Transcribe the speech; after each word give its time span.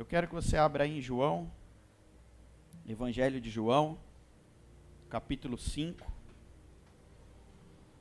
Eu 0.00 0.06
quero 0.06 0.26
que 0.26 0.34
você 0.34 0.56
abra 0.56 0.84
aí 0.84 0.96
em 0.96 1.02
João, 1.02 1.52
Evangelho 2.88 3.38
de 3.38 3.50
João, 3.50 3.98
capítulo 5.10 5.58
5. 5.58 6.10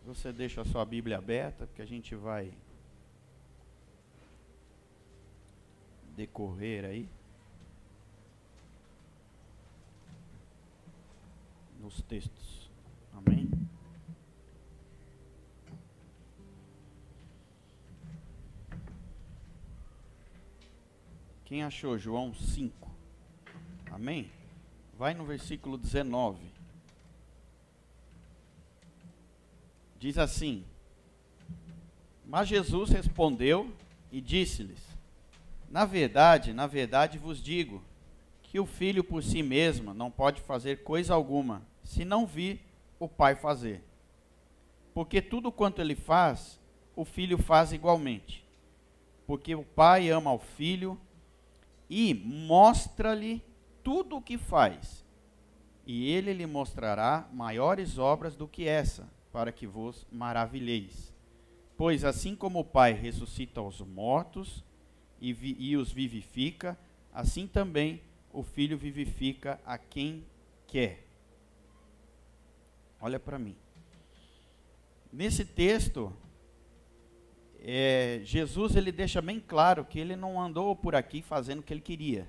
Você 0.05 0.31
deixa 0.31 0.61
a 0.61 0.65
sua 0.65 0.85
Bíblia 0.85 1.17
aberta, 1.17 1.67
porque 1.67 1.81
a 1.81 1.85
gente 1.85 2.15
vai 2.15 2.53
decorrer 6.15 6.85
aí. 6.85 7.09
Nos 11.81 12.01
textos. 12.03 12.71
Amém? 13.13 13.51
Quem 21.49 21.63
achou 21.63 21.97
João 21.97 22.31
5? 22.31 22.91
Amém? 23.91 24.29
Vai 24.95 25.15
no 25.15 25.25
versículo 25.25 25.79
19. 25.79 26.37
Diz 29.97 30.19
assim: 30.19 30.63
Mas 32.23 32.47
Jesus 32.47 32.91
respondeu 32.91 33.73
e 34.11 34.21
disse-lhes: 34.21 34.79
Na 35.71 35.85
verdade, 35.85 36.53
na 36.53 36.67
verdade 36.67 37.17
vos 37.17 37.41
digo 37.41 37.83
que 38.43 38.59
o 38.59 38.67
filho 38.67 39.03
por 39.03 39.23
si 39.23 39.41
mesmo 39.41 39.91
não 39.91 40.11
pode 40.11 40.41
fazer 40.41 40.83
coisa 40.83 41.15
alguma, 41.15 41.63
se 41.83 42.05
não 42.05 42.27
vir 42.27 42.61
o 42.99 43.07
pai 43.07 43.33
fazer. 43.33 43.83
Porque 44.93 45.19
tudo 45.19 45.51
quanto 45.51 45.81
ele 45.81 45.95
faz, 45.95 46.59
o 46.95 47.03
filho 47.03 47.39
faz 47.39 47.73
igualmente. 47.73 48.45
Porque 49.25 49.55
o 49.55 49.63
pai 49.63 50.11
ama 50.11 50.29
ao 50.29 50.37
filho 50.37 50.95
e 51.89 52.13
mostra-lhe 52.13 53.43
tudo 53.83 54.17
o 54.17 54.21
que 54.21 54.37
faz. 54.37 55.03
E 55.85 56.11
ele 56.11 56.33
lhe 56.33 56.45
mostrará 56.45 57.27
maiores 57.33 57.97
obras 57.97 58.35
do 58.35 58.47
que 58.47 58.67
essa, 58.67 59.09
para 59.31 59.51
que 59.51 59.65
vos 59.65 60.05
maravilheis. 60.11 61.13
Pois 61.75 62.03
assim 62.03 62.35
como 62.35 62.59
o 62.59 62.65
Pai 62.65 62.93
ressuscita 62.93 63.61
os 63.61 63.81
mortos 63.81 64.63
e, 65.19 65.33
vi, 65.33 65.55
e 65.57 65.75
os 65.75 65.91
vivifica, 65.91 66.77
assim 67.13 67.47
também 67.47 68.01
o 68.31 68.43
Filho 68.43 68.77
vivifica 68.77 69.59
a 69.65 69.77
quem 69.77 70.23
quer. 70.67 71.07
Olha 73.01 73.19
para 73.19 73.39
mim. 73.39 73.55
Nesse 75.11 75.43
texto, 75.43 76.13
é, 77.61 78.21
Jesus 78.23 78.75
ele 78.75 78.91
deixa 78.91 79.21
bem 79.21 79.39
claro 79.39 79.83
que 79.83 79.99
ele 79.99 80.15
não 80.15 80.41
andou 80.41 80.75
por 80.75 80.95
aqui 80.95 81.21
fazendo 81.21 81.59
o 81.59 81.63
que 81.63 81.73
ele 81.73 81.81
queria, 81.81 82.27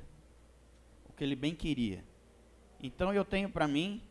o 1.09 1.13
que 1.13 1.23
ele 1.23 1.37
bem 1.37 1.55
queria. 1.55 2.05
Então 2.83 3.13
eu 3.13 3.25
tenho 3.25 3.49
para 3.49 3.69
mim 3.69 4.03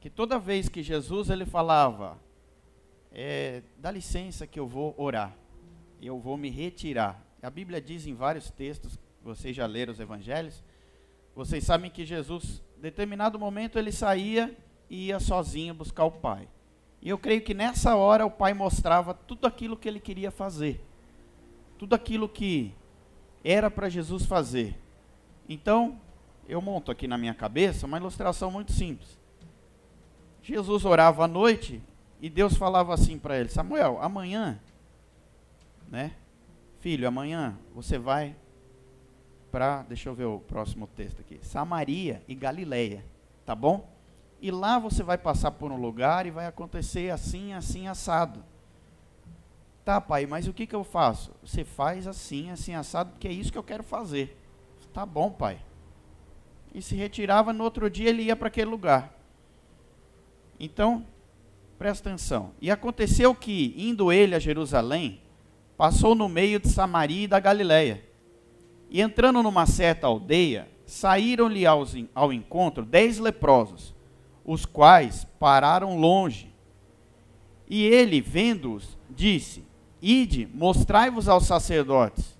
que 0.00 0.10
toda 0.10 0.38
vez 0.38 0.68
que 0.68 0.82
Jesus 0.82 1.30
ele 1.30 1.46
falava, 1.46 2.18
é, 3.10 3.62
dá 3.78 3.90
licença 3.90 4.46
que 4.46 4.60
eu 4.60 4.66
vou 4.66 4.94
orar, 4.98 5.34
eu 6.02 6.18
vou 6.18 6.36
me 6.36 6.50
retirar. 6.50 7.24
A 7.40 7.48
Bíblia 7.48 7.80
diz 7.80 8.06
em 8.06 8.14
vários 8.14 8.50
textos, 8.50 8.98
vocês 9.22 9.56
já 9.56 9.66
leram 9.66 9.92
os 9.92 10.00
evangelhos, 10.00 10.62
vocês 11.34 11.64
sabem 11.64 11.90
que 11.90 12.04
Jesus, 12.04 12.62
em 12.76 12.80
determinado 12.80 13.38
momento, 13.38 13.78
ele 13.78 13.90
saía 13.90 14.54
e 14.90 15.06
ia 15.06 15.18
sozinho 15.18 15.74
buscar 15.74 16.04
o 16.04 16.12
Pai. 16.12 16.48
E 17.04 17.10
eu 17.10 17.18
creio 17.18 17.42
que 17.42 17.52
nessa 17.52 17.94
hora 17.94 18.24
o 18.24 18.30
pai 18.30 18.54
mostrava 18.54 19.12
tudo 19.12 19.46
aquilo 19.46 19.76
que 19.76 19.86
ele 19.86 20.00
queria 20.00 20.30
fazer. 20.30 20.82
Tudo 21.78 21.94
aquilo 21.94 22.26
que 22.26 22.74
era 23.44 23.70
para 23.70 23.90
Jesus 23.90 24.24
fazer. 24.24 24.74
Então, 25.46 26.00
eu 26.48 26.62
monto 26.62 26.90
aqui 26.90 27.06
na 27.06 27.18
minha 27.18 27.34
cabeça 27.34 27.84
uma 27.84 27.98
ilustração 27.98 28.50
muito 28.50 28.72
simples. 28.72 29.20
Jesus 30.42 30.86
orava 30.86 31.24
à 31.24 31.28
noite 31.28 31.82
e 32.22 32.30
Deus 32.30 32.56
falava 32.56 32.94
assim 32.94 33.18
para 33.18 33.38
ele: 33.38 33.50
Samuel, 33.50 33.98
amanhã, 34.00 34.58
né? 35.90 36.12
Filho, 36.80 37.06
amanhã 37.06 37.58
você 37.74 37.98
vai 37.98 38.34
para, 39.50 39.82
deixa 39.82 40.08
eu 40.08 40.14
ver 40.14 40.24
o 40.24 40.40
próximo 40.40 40.86
texto 40.86 41.20
aqui, 41.20 41.38
Samaria 41.42 42.22
e 42.26 42.34
Galileia, 42.34 43.04
tá 43.44 43.54
bom? 43.54 43.93
E 44.40 44.50
lá 44.50 44.78
você 44.78 45.02
vai 45.02 45.16
passar 45.16 45.52
por 45.52 45.72
um 45.72 45.80
lugar 45.80 46.26
e 46.26 46.30
vai 46.30 46.46
acontecer 46.46 47.10
assim, 47.10 47.52
assim, 47.54 47.86
assado. 47.88 48.44
Tá, 49.84 50.00
pai, 50.00 50.26
mas 50.26 50.48
o 50.48 50.52
que, 50.52 50.66
que 50.66 50.74
eu 50.74 50.84
faço? 50.84 51.30
Você 51.42 51.64
faz 51.64 52.06
assim, 52.06 52.50
assim, 52.50 52.74
assado, 52.74 53.10
porque 53.10 53.28
é 53.28 53.32
isso 53.32 53.52
que 53.52 53.58
eu 53.58 53.62
quero 53.62 53.82
fazer. 53.82 54.38
Tá 54.92 55.04
bom, 55.04 55.30
pai. 55.30 55.58
E 56.74 56.82
se 56.82 56.94
retirava, 56.94 57.52
no 57.52 57.64
outro 57.64 57.88
dia 57.88 58.08
ele 58.08 58.22
ia 58.22 58.34
para 58.34 58.48
aquele 58.48 58.70
lugar. 58.70 59.12
Então, 60.58 61.06
presta 61.78 62.08
atenção. 62.08 62.52
E 62.60 62.70
aconteceu 62.70 63.34
que, 63.34 63.74
indo 63.76 64.12
ele 64.12 64.34
a 64.34 64.38
Jerusalém, 64.38 65.20
passou 65.76 66.14
no 66.14 66.28
meio 66.28 66.58
de 66.58 66.68
Samaria 66.68 67.24
e 67.24 67.28
da 67.28 67.38
Galiléia. 67.38 68.04
E 68.90 69.00
entrando 69.00 69.42
numa 69.42 69.66
certa 69.66 70.06
aldeia, 70.06 70.68
saíram-lhe 70.86 71.64
ao 71.66 72.32
encontro 72.32 72.84
dez 72.84 73.18
leprosos 73.18 73.93
os 74.44 74.66
quais 74.66 75.26
pararam 75.38 75.98
longe. 75.98 76.52
E 77.68 77.82
ele, 77.84 78.20
vendo-os, 78.20 78.98
disse: 79.08 79.64
Ide, 80.00 80.48
mostrai-vos 80.52 81.28
aos 81.28 81.46
sacerdotes. 81.46 82.38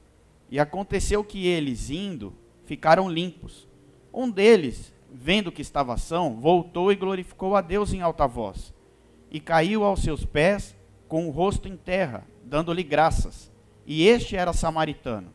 E 0.50 0.60
aconteceu 0.60 1.24
que 1.24 1.46
eles, 1.46 1.90
indo, 1.90 2.32
ficaram 2.66 3.10
limpos. 3.10 3.66
Um 4.12 4.30
deles, 4.30 4.92
vendo 5.10 5.50
que 5.50 5.62
estava 5.62 5.96
são, 5.96 6.36
voltou 6.40 6.92
e 6.92 6.96
glorificou 6.96 7.56
a 7.56 7.60
Deus 7.60 7.92
em 7.92 8.02
alta 8.02 8.26
voz. 8.26 8.72
E 9.30 9.40
caiu 9.40 9.82
aos 9.82 10.02
seus 10.02 10.24
pés 10.24 10.76
com 11.08 11.26
o 11.26 11.30
rosto 11.30 11.66
em 11.66 11.76
terra, 11.76 12.26
dando-lhe 12.44 12.82
graças. 12.82 13.50
E 13.86 14.06
este 14.06 14.36
era 14.36 14.52
samaritano. 14.52 15.32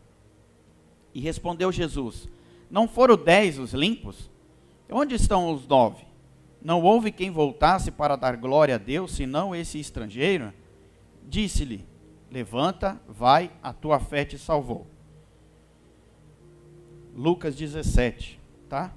E 1.14 1.20
respondeu 1.20 1.72
Jesus: 1.72 2.30
Não 2.70 2.88
foram 2.88 3.18
dez 3.18 3.58
os 3.58 3.74
limpos? 3.74 4.30
Onde 4.90 5.16
estão 5.16 5.52
os 5.54 5.68
nove? 5.68 6.09
Não 6.62 6.82
houve 6.82 7.12
quem 7.12 7.32
voltasse 7.32 7.90
para 7.90 8.16
dar 8.16 8.36
glória 8.36 8.76
a 8.76 8.78
Deus, 8.78 9.12
senão 9.12 9.56
esse 9.56 9.80
estrangeiro. 9.80 10.54
Disse-lhe: 11.28 11.88
Levanta, 12.30 13.00
vai, 13.08 13.52
a 13.64 13.72
tua 13.72 14.00
fé 14.00 14.26
te 14.26 14.38
salvou. 14.38 14.86
Lucas 17.16 17.56
17, 17.56 18.40
tá? 18.68 18.94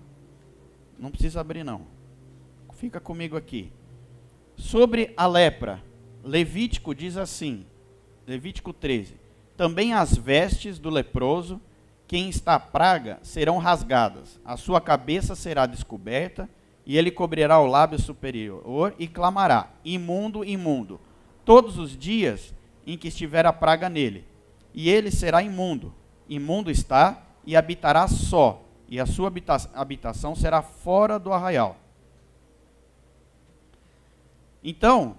Não 0.98 1.10
precisa 1.10 1.40
abrir, 1.40 1.64
não. 1.64 1.82
Fica 2.74 3.00
comigo 3.00 3.36
aqui. 3.36 3.72
Sobre 4.56 5.12
a 5.16 5.26
lepra, 5.26 5.82
Levítico 6.24 6.94
diz 6.94 7.16
assim: 7.16 7.64
Levítico 8.26 8.72
13: 8.72 9.14
Também 9.56 9.92
as 9.92 10.16
vestes 10.16 10.78
do 10.78 10.90
leproso, 10.90 11.60
quem 12.08 12.28
está 12.28 12.58
praga, 12.58 13.18
serão 13.22 13.58
rasgadas, 13.58 14.40
a 14.44 14.56
sua 14.56 14.80
cabeça 14.80 15.34
será 15.34 15.64
descoberta 15.64 16.48
e 16.84 16.98
ele 16.98 17.10
cobrirá 17.10 17.58
o 17.58 17.66
lábio 17.66 17.98
superior 17.98 18.94
e 18.98 19.06
clamará: 19.06 19.70
Imundo, 19.84 20.44
imundo, 20.44 21.00
todos 21.44 21.78
os 21.78 21.96
dias 21.96 22.54
em 22.86 22.98
que 22.98 23.08
estiver 23.08 23.46
a 23.46 23.52
praga 23.52 23.88
nele. 23.88 24.26
E 24.74 24.88
ele 24.88 25.10
será 25.10 25.42
imundo. 25.42 25.94
Imundo 26.28 26.70
está 26.70 27.22
e 27.44 27.56
habitará 27.56 28.06
só, 28.08 28.64
e 28.88 28.98
a 28.98 29.06
sua 29.06 29.28
habita 29.28 29.56
habitação 29.74 30.34
será 30.34 30.62
fora 30.62 31.18
do 31.18 31.32
arraial. 31.32 31.76
Então, 34.62 35.16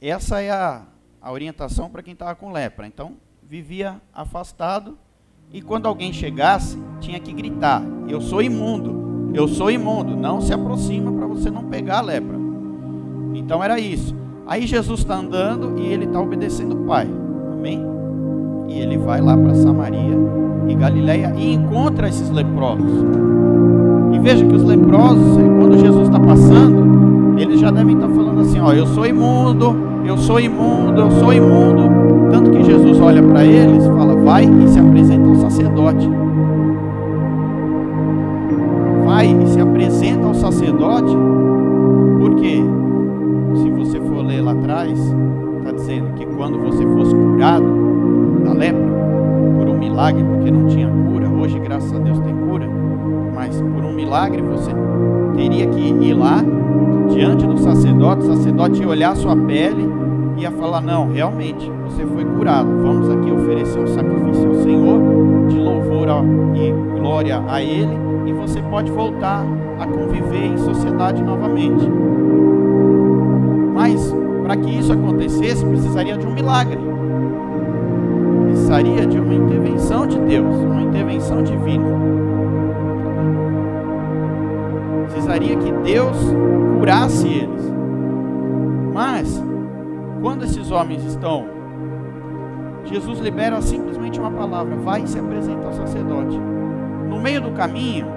essa 0.00 0.40
é 0.40 0.50
a, 0.50 0.86
a 1.20 1.30
orientação 1.30 1.90
para 1.90 2.02
quem 2.02 2.14
estava 2.14 2.34
com 2.34 2.50
lepra. 2.50 2.86
Então, 2.86 3.16
vivia 3.42 4.00
afastado 4.12 4.98
e 5.52 5.60
quando 5.62 5.86
alguém 5.86 6.12
chegasse, 6.12 6.78
tinha 7.00 7.20
que 7.20 7.32
gritar: 7.32 7.82
Eu 8.08 8.20
sou 8.20 8.42
imundo 8.42 9.03
eu 9.34 9.48
sou 9.48 9.68
imundo, 9.68 10.16
não 10.16 10.40
se 10.40 10.52
aproxima 10.52 11.10
para 11.10 11.26
você 11.26 11.50
não 11.50 11.64
pegar 11.64 11.98
a 11.98 12.02
lepra. 12.02 12.38
Então 13.34 13.62
era 13.62 13.80
isso. 13.80 14.14
Aí 14.46 14.64
Jesus 14.64 15.00
está 15.00 15.16
andando 15.16 15.76
e 15.76 15.86
ele 15.92 16.04
está 16.04 16.20
obedecendo 16.20 16.72
o 16.76 16.86
Pai. 16.86 17.08
Amém? 17.52 17.84
E 18.68 18.78
ele 18.78 18.96
vai 18.96 19.20
lá 19.20 19.36
para 19.36 19.54
Samaria 19.56 20.16
e 20.68 20.74
Galileia 20.74 21.34
e 21.36 21.52
encontra 21.52 22.08
esses 22.08 22.30
leprosos. 22.30 23.04
E 24.12 24.18
veja 24.20 24.46
que 24.46 24.54
os 24.54 24.62
leprosos, 24.62 25.36
quando 25.58 25.78
Jesus 25.80 26.06
está 26.06 26.20
passando, 26.20 27.36
eles 27.36 27.58
já 27.58 27.72
devem 27.72 27.96
estar 27.96 28.08
tá 28.08 28.14
falando 28.14 28.40
assim: 28.40 28.60
ó, 28.60 28.72
eu 28.72 28.86
sou 28.86 29.04
imundo, 29.04 29.76
eu 30.04 30.16
sou 30.16 30.38
imundo, 30.38 31.00
eu 31.00 31.10
sou 31.10 31.32
imundo. 31.32 32.30
Tanto 32.30 32.52
que 32.52 32.62
Jesus 32.62 33.00
olha 33.00 33.22
para 33.22 33.44
eles, 33.44 33.84
fala, 33.84 34.14
vai 34.14 34.44
e 34.44 34.68
se 34.68 34.78
apresenta 34.78 35.28
ao 35.28 35.34
sacerdote 35.34 36.08
lá 44.44 44.52
atrás, 44.52 44.98
está 45.58 45.72
dizendo 45.72 46.12
que 46.14 46.26
quando 46.26 46.58
você 46.58 46.84
fosse 46.86 47.14
curado 47.14 47.64
da 48.44 48.52
lepra, 48.52 48.94
por 49.56 49.68
um 49.68 49.78
milagre, 49.78 50.22
porque 50.22 50.50
não 50.50 50.68
tinha 50.68 50.88
cura, 50.88 51.28
hoje, 51.28 51.58
graças 51.58 51.92
a 51.92 51.98
Deus, 51.98 52.18
tem 52.20 52.34
cura. 52.36 52.68
Mas 53.34 53.60
por 53.60 53.84
um 53.84 53.92
milagre 53.92 54.42
você 54.42 54.70
teria 55.34 55.66
que 55.66 55.80
ir 55.80 56.14
lá 56.14 56.44
diante 57.12 57.46
do 57.46 57.58
sacerdote, 57.58 58.24
o 58.24 58.36
sacerdote 58.36 58.82
ia 58.82 58.88
olhar 58.88 59.16
sua 59.16 59.34
pele 59.34 59.88
e 60.36 60.42
ia 60.42 60.50
falar: 60.50 60.80
Não, 60.80 61.10
realmente, 61.10 61.70
você 61.84 62.04
foi 62.06 62.24
curado. 62.24 62.68
Vamos 62.82 63.08
aqui 63.10 63.30
oferecer 63.30 63.80
um 63.80 63.86
sacrifício 63.86 64.48
ao 64.48 64.54
Senhor, 64.56 65.00
de 65.48 65.58
louvor 65.58 66.08
e 66.54 66.98
glória 66.98 67.42
a 67.48 67.62
Ele, 67.62 67.96
e 68.26 68.32
você 68.32 68.60
pode 68.62 68.90
voltar 68.90 69.44
a 69.80 69.86
conviver 69.86 70.46
em 70.46 70.58
sociedade 70.58 71.22
novamente. 71.22 71.88
Mas 73.74 74.14
para 74.44 74.58
que 74.58 74.78
isso 74.78 74.92
acontecesse, 74.92 75.64
precisaria 75.64 76.18
de 76.18 76.26
um 76.26 76.34
milagre. 76.34 76.78
Precisaria 78.44 79.06
de 79.06 79.18
uma 79.18 79.32
intervenção 79.32 80.06
de 80.06 80.18
Deus, 80.18 80.54
uma 80.56 80.82
intervenção 80.82 81.42
divina. 81.42 81.88
Precisaria 85.10 85.56
que 85.56 85.72
Deus 85.72 86.16
curasse 86.78 87.26
eles. 87.26 87.72
Mas, 88.92 89.42
quando 90.20 90.44
esses 90.44 90.70
homens 90.70 91.02
estão, 91.04 91.46
Jesus 92.84 93.20
libera 93.20 93.62
simplesmente 93.62 94.20
uma 94.20 94.30
palavra: 94.30 94.76
vai 94.76 95.04
e 95.04 95.08
se 95.08 95.18
apresenta 95.18 95.68
ao 95.68 95.72
sacerdote. 95.72 96.38
No 97.08 97.18
meio 97.18 97.40
do 97.40 97.50
caminho, 97.52 98.08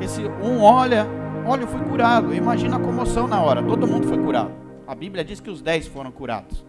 esse 0.00 0.22
um 0.42 0.60
olha, 0.60 1.06
olha, 1.46 1.62
eu 1.62 1.68
fui 1.68 1.80
curado. 1.82 2.34
Imagina 2.34 2.76
a 2.76 2.80
comoção 2.80 3.28
na 3.28 3.40
hora, 3.40 3.62
todo 3.62 3.86
mundo 3.86 4.08
foi 4.08 4.18
curado. 4.18 4.50
A 4.92 4.94
Bíblia 4.94 5.24
diz 5.24 5.40
que 5.40 5.48
os 5.48 5.62
dez 5.62 5.86
foram 5.86 6.12
curados. 6.12 6.62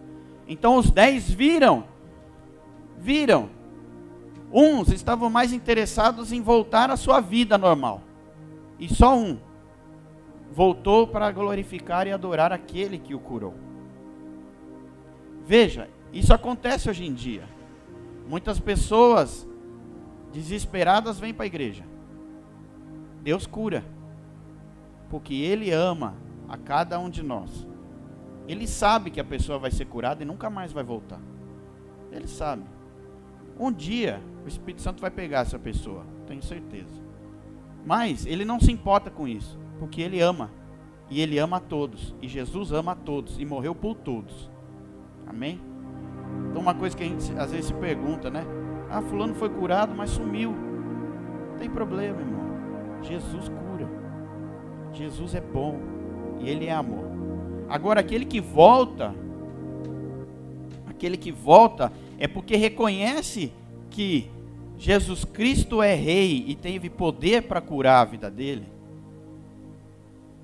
Então 0.48 0.78
os 0.78 0.90
dez 0.90 1.30
viram, 1.30 1.84
viram. 2.96 3.50
Uns 4.50 4.88
estavam 4.88 5.28
mais 5.28 5.52
interessados 5.52 6.32
em 6.32 6.40
voltar 6.40 6.90
à 6.90 6.96
sua 6.96 7.20
vida 7.20 7.58
normal. 7.58 8.00
E 8.78 8.88
só 8.88 9.14
um 9.14 9.36
voltou 10.50 11.06
para 11.06 11.30
glorificar 11.30 12.06
e 12.06 12.12
adorar 12.12 12.50
aquele 12.50 12.98
que 12.98 13.14
o 13.14 13.20
curou. 13.20 13.52
Veja, 15.46 15.90
isso 16.10 16.32
acontece 16.32 16.88
hoje 16.88 17.04
em 17.04 17.12
dia. 17.12 17.46
Muitas 18.26 18.58
pessoas 18.58 19.46
desesperadas 20.32 21.20
vêm 21.20 21.34
para 21.34 21.44
a 21.44 21.46
igreja. 21.46 21.84
Deus 23.22 23.46
cura, 23.46 23.84
porque 25.10 25.34
Ele 25.34 25.70
ama 25.70 26.14
a 26.48 26.56
cada 26.56 26.98
um 26.98 27.10
de 27.10 27.22
nós. 27.22 27.73
Ele 28.46 28.66
sabe 28.66 29.10
que 29.10 29.20
a 29.20 29.24
pessoa 29.24 29.58
vai 29.58 29.70
ser 29.70 29.86
curada 29.86 30.22
e 30.22 30.26
nunca 30.26 30.50
mais 30.50 30.72
vai 30.72 30.84
voltar. 30.84 31.20
Ele 32.12 32.28
sabe. 32.28 32.64
Um 33.58 33.72
dia 33.72 34.20
o 34.44 34.48
Espírito 34.48 34.82
Santo 34.82 35.00
vai 35.00 35.10
pegar 35.10 35.40
essa 35.40 35.58
pessoa, 35.58 36.04
tenho 36.26 36.42
certeza. 36.42 37.02
Mas 37.84 38.26
ele 38.26 38.44
não 38.44 38.60
se 38.60 38.70
importa 38.70 39.10
com 39.10 39.26
isso, 39.26 39.58
porque 39.78 40.02
ele 40.02 40.20
ama. 40.20 40.50
E 41.10 41.20
ele 41.20 41.38
ama 41.38 41.58
a 41.58 41.60
todos. 41.60 42.14
E 42.20 42.28
Jesus 42.28 42.72
ama 42.72 42.92
a 42.92 42.96
todos 42.96 43.38
e 43.38 43.44
morreu 43.44 43.74
por 43.74 43.94
todos. 43.94 44.50
Amém? 45.26 45.60
Então 46.50 46.60
uma 46.60 46.74
coisa 46.74 46.96
que 46.96 47.02
a 47.02 47.06
gente 47.06 47.32
às 47.38 47.52
vezes 47.52 47.66
se 47.66 47.74
pergunta, 47.74 48.30
né? 48.30 48.44
Ah, 48.90 49.02
fulano 49.02 49.34
foi 49.34 49.48
curado, 49.48 49.94
mas 49.94 50.10
sumiu. 50.10 50.52
Não 50.52 51.58
tem 51.58 51.70
problema, 51.70 52.20
irmão. 52.20 52.44
Jesus 53.02 53.48
cura. 53.48 53.88
Jesus 54.92 55.34
é 55.34 55.40
bom 55.40 55.78
e 56.40 56.48
ele 56.48 56.66
é 56.66 56.72
amor. 56.72 57.04
Agora, 57.74 57.98
aquele 57.98 58.24
que 58.24 58.40
volta, 58.40 59.12
aquele 60.86 61.16
que 61.16 61.32
volta 61.32 61.92
é 62.20 62.28
porque 62.28 62.54
reconhece 62.54 63.52
que 63.90 64.30
Jesus 64.78 65.24
Cristo 65.24 65.82
é 65.82 65.92
rei 65.92 66.44
e 66.46 66.54
teve 66.54 66.88
poder 66.88 67.42
para 67.42 67.60
curar 67.60 68.02
a 68.02 68.04
vida 68.04 68.30
dele. 68.30 68.68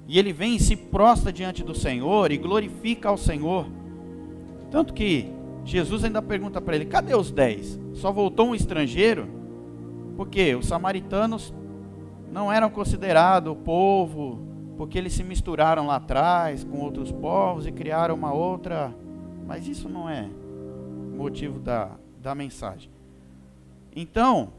E 0.08 0.18
ele 0.18 0.32
vem 0.32 0.56
e 0.56 0.60
se 0.60 0.74
prostra 0.74 1.32
diante 1.32 1.62
do 1.62 1.72
Senhor 1.72 2.32
e 2.32 2.36
glorifica 2.36 3.08
ao 3.08 3.16
Senhor. 3.16 3.64
Tanto 4.68 4.92
que 4.92 5.30
Jesus 5.64 6.02
ainda 6.02 6.20
pergunta 6.20 6.60
para 6.60 6.74
ele: 6.74 6.86
cadê 6.86 7.14
os 7.14 7.30
dez? 7.30 7.78
Só 7.94 8.10
voltou 8.10 8.48
um 8.48 8.56
estrangeiro? 8.56 9.28
Porque 10.16 10.56
os 10.56 10.66
samaritanos 10.66 11.54
não 12.32 12.52
eram 12.52 12.68
considerados 12.70 13.56
povo 13.64 14.49
porque 14.80 14.96
eles 14.96 15.12
se 15.12 15.22
misturaram 15.22 15.88
lá 15.88 15.96
atrás 15.96 16.64
com 16.64 16.78
outros 16.78 17.12
povos 17.12 17.66
e 17.66 17.70
criaram 17.70 18.14
uma 18.14 18.32
outra. 18.32 18.96
Mas 19.46 19.68
isso 19.68 19.90
não 19.90 20.08
é 20.08 20.26
motivo 21.18 21.58
da, 21.58 21.98
da 22.18 22.34
mensagem. 22.34 22.90
Então, 23.94 24.54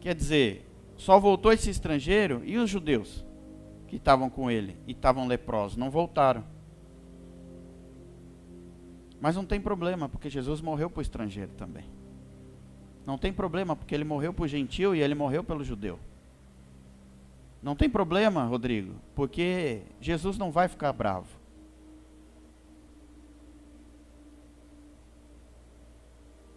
quer 0.00 0.12
dizer, 0.12 0.68
só 0.96 1.20
voltou 1.20 1.52
esse 1.52 1.70
estrangeiro 1.70 2.42
e 2.44 2.58
os 2.58 2.68
judeus 2.68 3.24
que 3.86 3.94
estavam 3.94 4.28
com 4.28 4.50
ele 4.50 4.76
e 4.88 4.90
estavam 4.90 5.28
leprosos, 5.28 5.76
não 5.76 5.88
voltaram. 5.88 6.42
Mas 9.20 9.36
não 9.36 9.46
tem 9.46 9.60
problema, 9.60 10.08
porque 10.08 10.28
Jesus 10.28 10.60
morreu 10.60 10.90
para 10.90 10.98
o 10.98 11.02
estrangeiro 11.02 11.52
também. 11.52 11.84
Não 13.06 13.16
tem 13.16 13.32
problema, 13.32 13.76
porque 13.76 13.94
ele 13.94 14.02
morreu 14.02 14.32
para 14.32 14.46
o 14.46 14.48
gentil 14.48 14.96
e 14.96 15.00
ele 15.00 15.14
morreu 15.14 15.44
pelo 15.44 15.62
judeu. 15.62 15.96
Não 17.62 17.74
tem 17.74 17.88
problema, 17.88 18.44
Rodrigo, 18.44 18.94
porque 19.14 19.82
Jesus 20.00 20.38
não 20.38 20.50
vai 20.50 20.68
ficar 20.68 20.92
bravo. 20.92 21.28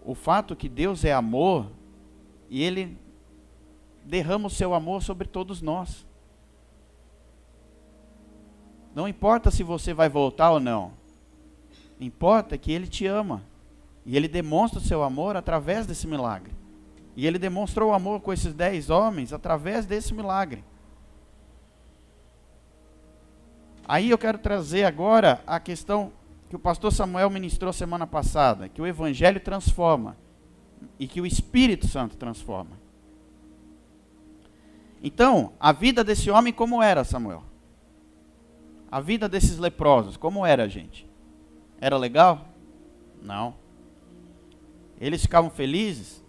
O 0.04 0.16
fato 0.16 0.56
que 0.56 0.70
Deus 0.70 1.04
é 1.06 1.14
amor 1.14 1.72
e 2.50 2.64
Ele 2.64 2.98
derrama 4.04 4.48
o 4.48 4.52
seu 4.52 4.74
amor 4.74 5.04
sobre 5.04 5.28
todos 5.28 5.62
nós. 5.62 6.06
Não 8.94 9.08
importa 9.08 9.52
se 9.52 9.64
você 9.64 9.94
vai 9.94 10.10
voltar 10.10 10.52
ou 10.52 10.60
não. 10.60 10.94
Importa 12.00 12.58
que 12.58 12.72
Ele 12.72 12.88
te 12.88 13.06
ama. 13.06 13.44
E 14.06 14.18
Ele 14.18 14.28
demonstra 14.28 14.80
o 14.80 14.84
seu 14.84 15.04
amor 15.04 15.36
através 15.36 15.86
desse 15.86 16.08
milagre. 16.08 16.54
E 17.16 17.28
Ele 17.28 17.38
demonstrou 17.38 17.92
o 17.92 17.94
amor 17.94 18.22
com 18.22 18.34
esses 18.34 18.54
dez 18.54 18.90
homens 18.90 19.32
através 19.32 19.86
desse 19.86 20.14
milagre. 20.14 20.64
Aí 23.90 24.12
eu 24.12 24.20
quero 24.20 24.38
trazer 24.38 24.84
agora 24.84 25.42
a 25.48 25.60
questão 25.60 26.14
que 26.48 26.56
o 26.56 26.60
pastor 26.60 26.94
Samuel 26.94 27.28
ministrou 27.28 27.74
semana 27.74 28.06
passada, 28.06 28.70
que 28.70 28.80
o 28.80 28.86
evangelho 28.86 29.40
transforma 29.40 30.16
e 31.00 31.08
que 31.08 31.20
o 31.20 31.26
Espírito 31.26 31.88
Santo 31.88 32.16
transforma. 32.16 32.78
Então, 35.02 35.54
a 35.60 35.72
vida 35.72 36.04
desse 36.04 36.30
homem 36.30 36.54
como 36.54 36.84
era, 36.84 37.04
Samuel? 37.04 37.44
A 38.92 39.02
vida 39.02 39.28
desses 39.28 39.58
leprosos, 39.58 40.16
como 40.16 40.46
era, 40.46 40.70
gente? 40.70 41.10
Era 41.82 41.98
legal? 41.98 42.48
Não. 43.20 43.56
Eles 45.02 45.24
ficavam 45.24 45.50
felizes? 45.50 46.24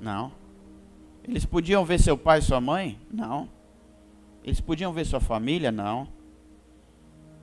Não. 0.00 0.32
Eles 1.22 1.44
podiam 1.44 1.84
ver 1.84 2.00
seu 2.00 2.16
pai 2.16 2.38
e 2.38 2.42
sua 2.42 2.58
mãe? 2.58 2.98
Não. 3.12 3.50
Eles 4.42 4.62
podiam 4.62 4.94
ver 4.94 5.04
sua 5.04 5.20
família? 5.20 5.70
Não. 5.70 6.21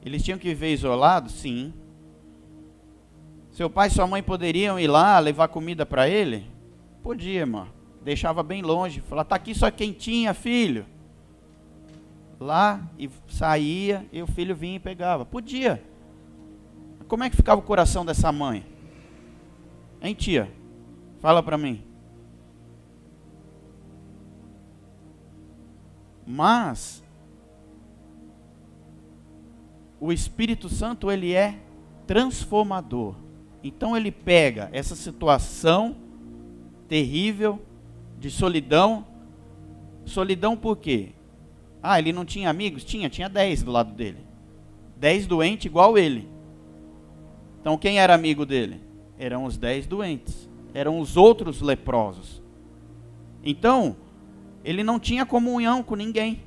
Eles 0.03 0.23
tinham 0.23 0.39
que 0.39 0.47
viver 0.47 0.73
isolados? 0.73 1.33
Sim. 1.33 1.73
Seu 3.51 3.69
pai 3.69 3.87
e 3.87 3.91
sua 3.91 4.07
mãe 4.07 4.23
poderiam 4.23 4.79
ir 4.79 4.87
lá 4.87 5.19
levar 5.19 5.47
comida 5.49 5.85
para 5.85 6.07
ele? 6.07 6.45
Podia, 7.03 7.41
irmão. 7.41 7.67
Deixava 8.01 8.41
bem 8.41 8.61
longe. 8.61 9.01
Falava, 9.01 9.29
tá 9.29 9.35
aqui 9.35 9.53
só 9.53 9.69
quentinha, 9.69 10.33
filho. 10.33 10.85
Lá 12.39 12.81
e 12.97 13.09
saía 13.27 14.05
e 14.13 14.21
o 14.21 14.27
filho 14.27 14.55
vinha 14.55 14.77
e 14.77 14.79
pegava. 14.79 15.25
Podia. 15.25 15.83
Como 17.07 17.23
é 17.23 17.29
que 17.29 17.35
ficava 17.35 17.59
o 17.59 17.63
coração 17.63 18.05
dessa 18.05 18.31
mãe? 18.31 18.65
Hein, 20.01 20.13
tia? 20.13 20.49
Fala 21.19 21.43
para 21.43 21.57
mim. 21.57 21.83
Mas 26.25 27.03
o 29.99 30.11
Espírito 30.11 30.69
Santo 30.69 31.11
ele 31.11 31.33
é 31.33 31.59
transformador. 32.07 33.15
Então 33.63 33.95
ele 33.95 34.11
pega 34.11 34.69
essa 34.71 34.95
situação 34.95 35.95
terrível 36.87 37.61
de 38.19 38.31
solidão. 38.31 39.05
Solidão 40.05 40.55
por 40.55 40.77
quê? 40.77 41.09
Ah, 41.83 41.99
ele 41.99 42.13
não 42.13 42.25
tinha 42.25 42.49
amigos? 42.49 42.83
Tinha, 42.83 43.09
tinha 43.09 43.29
dez 43.29 43.61
do 43.61 43.71
lado 43.71 43.93
dele. 43.93 44.19
Dez 44.97 45.27
doentes 45.27 45.65
igual 45.65 45.97
ele. 45.97 46.27
Então 47.59 47.77
quem 47.77 47.99
era 47.99 48.15
amigo 48.15 48.45
dele? 48.45 48.81
Eram 49.17 49.43
os 49.43 49.57
dez 49.57 49.85
doentes. 49.85 50.49
Eram 50.73 50.99
os 50.99 51.17
outros 51.17 51.61
leprosos. 51.61 52.41
Então, 53.43 53.95
ele 54.63 54.83
não 54.83 54.99
tinha 54.99 55.25
comunhão 55.25 55.81
com 55.81 55.95
ninguém. 55.95 56.41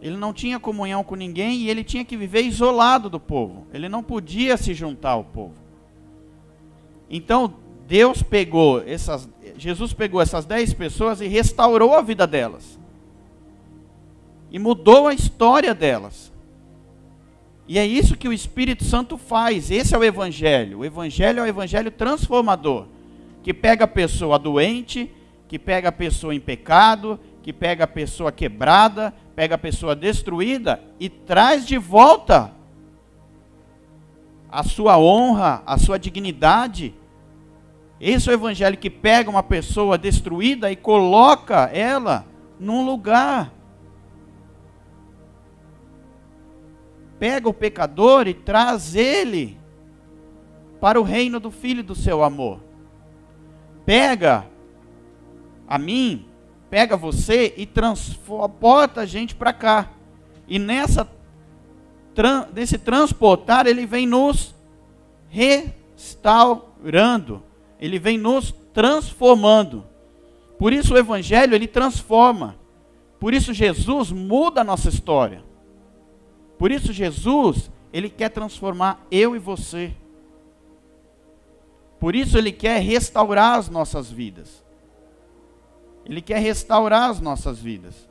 Ele 0.00 0.16
não 0.16 0.32
tinha 0.32 0.60
comunhão 0.60 1.02
com 1.02 1.14
ninguém 1.14 1.60
e 1.60 1.70
ele 1.70 1.82
tinha 1.82 2.04
que 2.04 2.16
viver 2.16 2.42
isolado 2.42 3.08
do 3.08 3.18
povo. 3.18 3.66
Ele 3.72 3.88
não 3.88 4.02
podia 4.02 4.56
se 4.56 4.74
juntar 4.74 5.10
ao 5.10 5.24
povo. 5.24 5.54
Então, 7.08 7.54
Deus 7.86 8.22
pegou 8.22 8.82
essas, 8.86 9.28
Jesus 9.56 9.92
pegou 9.92 10.20
essas 10.20 10.44
dez 10.44 10.72
pessoas 10.74 11.20
e 11.20 11.26
restaurou 11.26 11.94
a 11.94 12.02
vida 12.02 12.26
delas. 12.26 12.78
E 14.50 14.58
mudou 14.58 15.08
a 15.08 15.14
história 15.14 15.74
delas. 15.74 16.32
E 17.66 17.78
é 17.78 17.86
isso 17.86 18.16
que 18.16 18.28
o 18.28 18.32
Espírito 18.32 18.84
Santo 18.84 19.16
faz. 19.16 19.70
Esse 19.70 19.94
é 19.94 19.98
o 19.98 20.04
Evangelho. 20.04 20.80
O 20.80 20.84
Evangelho 20.84 21.40
é 21.40 21.42
o 21.42 21.46
Evangelho 21.46 21.90
transformador. 21.90 22.86
Que 23.42 23.54
pega 23.54 23.84
a 23.84 23.88
pessoa 23.88 24.38
doente, 24.38 25.10
que 25.48 25.58
pega 25.58 25.88
a 25.88 25.92
pessoa 25.92 26.34
em 26.34 26.40
pecado, 26.40 27.18
que 27.42 27.52
pega 27.52 27.84
a 27.84 27.88
pessoa 27.88 28.32
quebrada, 28.32 29.14
pega 29.34 29.54
a 29.54 29.58
pessoa 29.58 29.94
destruída 29.96 30.82
e 30.98 31.08
traz 31.08 31.66
de 31.66 31.78
volta 31.78 32.52
a 34.50 34.62
sua 34.62 34.98
honra, 34.98 35.62
a 35.66 35.76
sua 35.78 35.98
dignidade 35.98 36.94
esse 38.00 38.28
é 38.28 38.32
o 38.32 38.34
evangelho 38.34 38.76
que 38.76 38.90
pega 38.90 39.30
uma 39.30 39.42
pessoa 39.42 39.96
destruída 39.96 40.70
e 40.70 40.76
coloca 40.76 41.70
ela 41.72 42.26
num 42.58 42.84
lugar. 42.84 43.52
Pega 47.18 47.48
o 47.48 47.54
pecador 47.54 48.26
e 48.26 48.34
traz 48.34 48.94
ele 48.94 49.58
para 50.80 51.00
o 51.00 51.04
reino 51.04 51.38
do 51.38 51.50
filho 51.50 51.82
do 51.82 51.94
seu 51.94 52.22
amor. 52.22 52.60
Pega 53.86 54.46
a 55.66 55.78
mim, 55.78 56.26
pega 56.74 56.96
você 56.96 57.54
e 57.56 57.64
transporta 57.66 59.02
a 59.02 59.06
gente 59.06 59.32
para 59.32 59.52
cá. 59.52 59.90
E 60.48 60.58
nessa 60.58 61.08
nesse 62.52 62.78
transportar 62.78 63.68
ele 63.68 63.86
vem 63.86 64.08
nos 64.08 64.52
restaurando 65.28 66.64
ele 67.78 67.96
vem 68.00 68.18
nos 68.18 68.52
transformando. 68.72 69.84
Por 70.58 70.72
isso 70.72 70.94
o 70.94 70.98
evangelho 70.98 71.54
ele 71.54 71.68
transforma. 71.68 72.56
Por 73.20 73.32
isso 73.32 73.54
Jesus 73.54 74.10
muda 74.10 74.62
a 74.62 74.64
nossa 74.64 74.88
história. 74.88 75.44
Por 76.58 76.72
isso 76.72 76.92
Jesus, 76.92 77.70
ele 77.92 78.10
quer 78.10 78.30
transformar 78.30 79.06
eu 79.12 79.36
e 79.36 79.38
você. 79.38 79.94
Por 82.00 82.16
isso 82.16 82.36
ele 82.36 82.50
quer 82.50 82.80
restaurar 82.82 83.60
as 83.60 83.68
nossas 83.68 84.10
vidas. 84.10 84.63
Ele 86.04 86.20
quer 86.20 86.38
restaurar 86.38 87.10
as 87.10 87.20
nossas 87.20 87.58
vidas. 87.58 88.08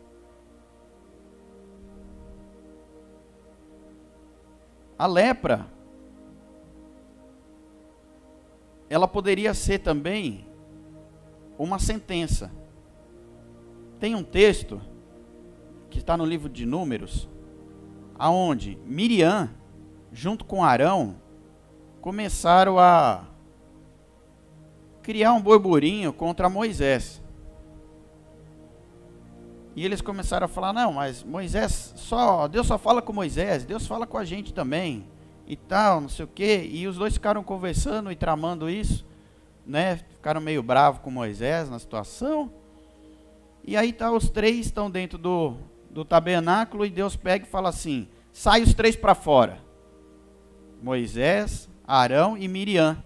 A 4.98 5.08
lepra 5.08 5.68
ela 8.94 9.08
poderia 9.08 9.56
ser 9.56 9.80
também 9.80 10.46
uma 11.58 11.80
sentença. 11.80 12.52
Tem 14.00 14.14
um 14.14 14.24
texto 14.24 14.80
que 15.90 15.98
está 15.98 16.16
no 16.16 16.24
livro 16.24 16.48
de 16.48 16.64
Números, 16.64 17.28
aonde 18.20 18.78
Miriam, 18.86 19.50
junto 20.12 20.46
com 20.46 20.64
Arão, 20.64 21.16
começaram 22.02 22.78
a 22.78 23.26
criar 25.02 25.34
um 25.34 25.42
burburinho 25.42 26.14
contra 26.14 26.48
Moisés. 26.48 27.23
E 29.76 29.84
eles 29.84 30.02
começaram 30.02 30.46
a 30.46 30.50
falar: 30.50 30.74
"Não, 30.74 30.94
mas 30.94 31.24
Moisés 31.24 31.94
só, 31.96 32.48
Deus 32.48 32.68
só 32.68 32.78
fala 32.78 33.02
com 33.02 33.14
Moisés, 33.14 33.66
Deus 33.66 33.88
fala 33.88 34.06
com 34.06 34.18
a 34.18 34.26
gente 34.26 34.54
também" 34.54 35.06
e 35.46 35.56
tal, 35.56 36.02
não 36.02 36.10
sei 36.10 36.26
o 36.26 36.28
quê. 36.28 36.68
E 36.72 36.88
os 36.88 36.98
dois 36.98 37.14
ficaram 37.14 37.44
conversando 37.44 38.12
e 38.12 38.16
tramando 38.16 38.70
isso, 38.70 39.06
né? 39.66 39.98
Ficaram 39.98 40.42
meio 40.42 40.64
bravos 40.64 41.02
com 41.02 41.12
Moisés 41.12 41.70
na 41.70 41.80
situação. 41.80 42.52
E 43.64 43.78
aí 43.78 43.94
tá, 43.94 44.12
os 44.12 44.30
três 44.30 44.66
estão 44.66 44.90
dentro 44.90 45.18
do, 45.18 45.56
do 45.90 46.04
tabernáculo 46.04 46.86
e 46.86 46.90
Deus 46.90 47.16
pega 47.16 47.46
e 47.46 47.50
fala 47.50 47.70
assim: 47.70 48.08
sai 48.32 48.62
os 48.62 48.74
três 48.74 48.96
para 48.96 49.16
fora. 49.16 49.60
Moisés, 50.82 51.70
Arão 51.88 52.38
e 52.38 52.48
Miriam. 52.48 53.02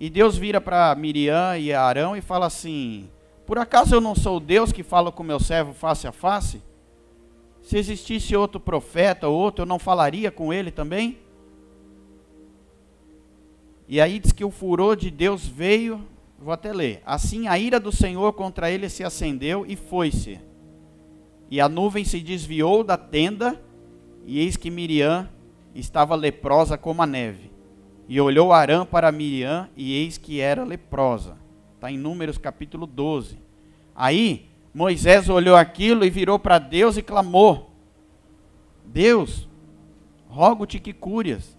E 0.00 0.08
Deus 0.08 0.36
vira 0.36 0.60
para 0.60 0.94
Miriam 0.94 1.56
e 1.56 1.72
Arão 1.72 2.16
e 2.16 2.20
fala 2.20 2.46
assim: 2.46 3.10
Por 3.52 3.58
acaso 3.58 3.94
eu 3.94 4.00
não 4.00 4.14
sou 4.14 4.40
Deus 4.40 4.72
que 4.72 4.82
fala 4.82 5.12
com 5.12 5.22
meu 5.22 5.38
servo 5.38 5.74
face 5.74 6.06
a 6.06 6.10
face? 6.10 6.62
Se 7.60 7.76
existisse 7.76 8.34
outro 8.34 8.58
profeta 8.58 9.28
ou 9.28 9.38
outro, 9.38 9.60
eu 9.60 9.66
não 9.66 9.78
falaria 9.78 10.30
com 10.30 10.50
ele 10.54 10.70
também? 10.70 11.18
E 13.86 14.00
aí 14.00 14.18
diz 14.18 14.32
que 14.32 14.42
o 14.42 14.50
furor 14.50 14.96
de 14.96 15.10
Deus 15.10 15.46
veio, 15.46 16.00
vou 16.38 16.50
até 16.50 16.72
ler. 16.72 17.02
Assim 17.04 17.46
a 17.46 17.58
ira 17.58 17.78
do 17.78 17.92
Senhor 17.92 18.32
contra 18.32 18.70
ele 18.70 18.88
se 18.88 19.04
acendeu 19.04 19.66
e 19.68 19.76
foi-se. 19.76 20.40
E 21.50 21.60
a 21.60 21.68
nuvem 21.68 22.06
se 22.06 22.20
desviou 22.20 22.82
da 22.82 22.96
tenda, 22.96 23.62
e 24.24 24.38
eis 24.38 24.56
que 24.56 24.70
Miriam 24.70 25.28
estava 25.74 26.14
leprosa 26.14 26.78
como 26.78 27.02
a 27.02 27.06
neve. 27.06 27.52
E 28.08 28.18
olhou 28.18 28.50
Arã 28.50 28.86
para 28.86 29.12
Miriam, 29.12 29.68
e 29.76 29.92
eis 29.92 30.16
que 30.16 30.40
era 30.40 30.64
leprosa. 30.64 31.42
Está 31.82 31.90
em 31.90 31.98
Números 31.98 32.38
capítulo 32.38 32.86
12. 32.86 33.36
Aí 33.92 34.48
Moisés 34.72 35.28
olhou 35.28 35.56
aquilo 35.56 36.04
e 36.04 36.10
virou 36.10 36.38
para 36.38 36.60
Deus 36.60 36.96
e 36.96 37.02
clamou: 37.02 37.72
Deus, 38.84 39.48
rogo-te 40.28 40.78
que 40.78 40.92
cúrias. 40.92 41.58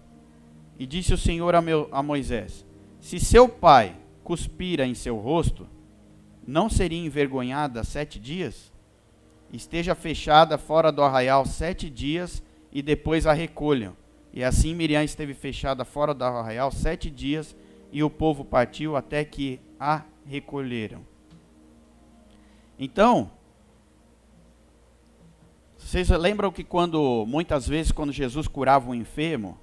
E 0.78 0.86
disse 0.86 1.12
o 1.12 1.18
Senhor 1.18 1.54
a, 1.54 1.60
meu, 1.60 1.90
a 1.92 2.02
Moisés: 2.02 2.64
Se 3.02 3.20
seu 3.20 3.46
pai 3.46 3.98
cuspira 4.22 4.86
em 4.86 4.94
seu 4.94 5.18
rosto, 5.18 5.68
não 6.46 6.70
seria 6.70 7.04
envergonhada 7.04 7.84
sete 7.84 8.18
dias? 8.18 8.72
Esteja 9.52 9.94
fechada 9.94 10.56
fora 10.56 10.90
do 10.90 11.02
arraial 11.02 11.44
sete 11.44 11.90
dias 11.90 12.42
e 12.72 12.80
depois 12.80 13.26
a 13.26 13.34
recolham. 13.34 13.94
E 14.32 14.42
assim 14.42 14.74
Miriam 14.74 15.04
esteve 15.04 15.34
fechada 15.34 15.84
fora 15.84 16.14
do 16.14 16.24
arraial 16.24 16.72
sete 16.72 17.10
dias 17.10 17.54
e 17.92 18.02
o 18.02 18.08
povo 18.08 18.42
partiu 18.42 18.96
até 18.96 19.22
que 19.22 19.60
a 19.78 20.02
recolheram. 20.26 21.02
Então, 22.78 23.30
vocês 25.78 26.08
lembram 26.08 26.50
que 26.50 26.64
quando, 26.64 27.24
muitas 27.26 27.68
vezes, 27.68 27.92
quando 27.92 28.12
Jesus 28.12 28.48
curava 28.48 28.90
um 28.90 28.94
enfermo, 28.94 29.58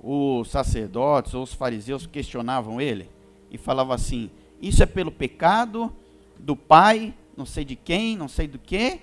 os 0.00 0.48
sacerdotes 0.48 1.34
ou 1.34 1.42
os 1.42 1.52
fariseus 1.52 2.06
questionavam 2.06 2.80
ele 2.80 3.10
e 3.50 3.58
falavam 3.58 3.92
assim: 3.92 4.30
Isso 4.62 4.82
é 4.82 4.86
pelo 4.86 5.10
pecado 5.10 5.92
do 6.38 6.54
pai, 6.56 7.14
não 7.36 7.44
sei 7.44 7.64
de 7.64 7.76
quem, 7.76 8.16
não 8.16 8.28
sei 8.28 8.46
do 8.46 8.58
que, 8.58 9.00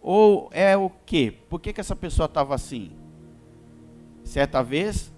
ou 0.00 0.48
é 0.52 0.76
o 0.76 0.90
quê? 1.06 1.34
Por 1.48 1.60
que, 1.60 1.72
que 1.72 1.80
essa 1.80 1.96
pessoa 1.96 2.26
estava 2.26 2.54
assim? 2.54 2.92
Certa 4.24 4.62
vez, 4.62 5.12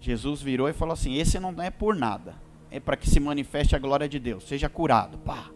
Jesus 0.00 0.40
virou 0.40 0.68
e 0.68 0.72
falou 0.72 0.92
assim: 0.94 1.14
Esse 1.14 1.38
não 1.38 1.54
é 1.62 1.70
por 1.70 1.94
nada, 1.94 2.34
é 2.74 2.80
para 2.80 2.96
que 2.96 3.08
se 3.08 3.20
manifeste 3.20 3.76
a 3.76 3.78
glória 3.78 4.08
de 4.08 4.18
Deus, 4.18 4.42
seja 4.48 4.68
curado. 4.68 5.16
Pá 5.18 5.50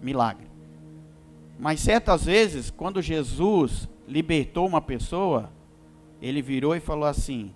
milagre. 0.00 0.46
Mas 1.58 1.80
certas 1.80 2.24
vezes, 2.26 2.70
quando 2.70 3.02
Jesus 3.02 3.88
libertou 4.06 4.66
uma 4.66 4.80
pessoa, 4.80 5.50
ele 6.20 6.42
virou 6.42 6.76
e 6.76 6.80
falou 6.80 7.08
assim: 7.08 7.54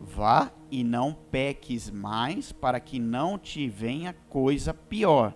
Vá 0.00 0.50
e 0.70 0.82
não 0.82 1.12
peques 1.30 1.90
mais, 1.90 2.50
para 2.50 2.80
que 2.80 2.98
não 2.98 3.38
te 3.38 3.68
venha 3.68 4.16
coisa 4.28 4.72
pior. 4.74 5.34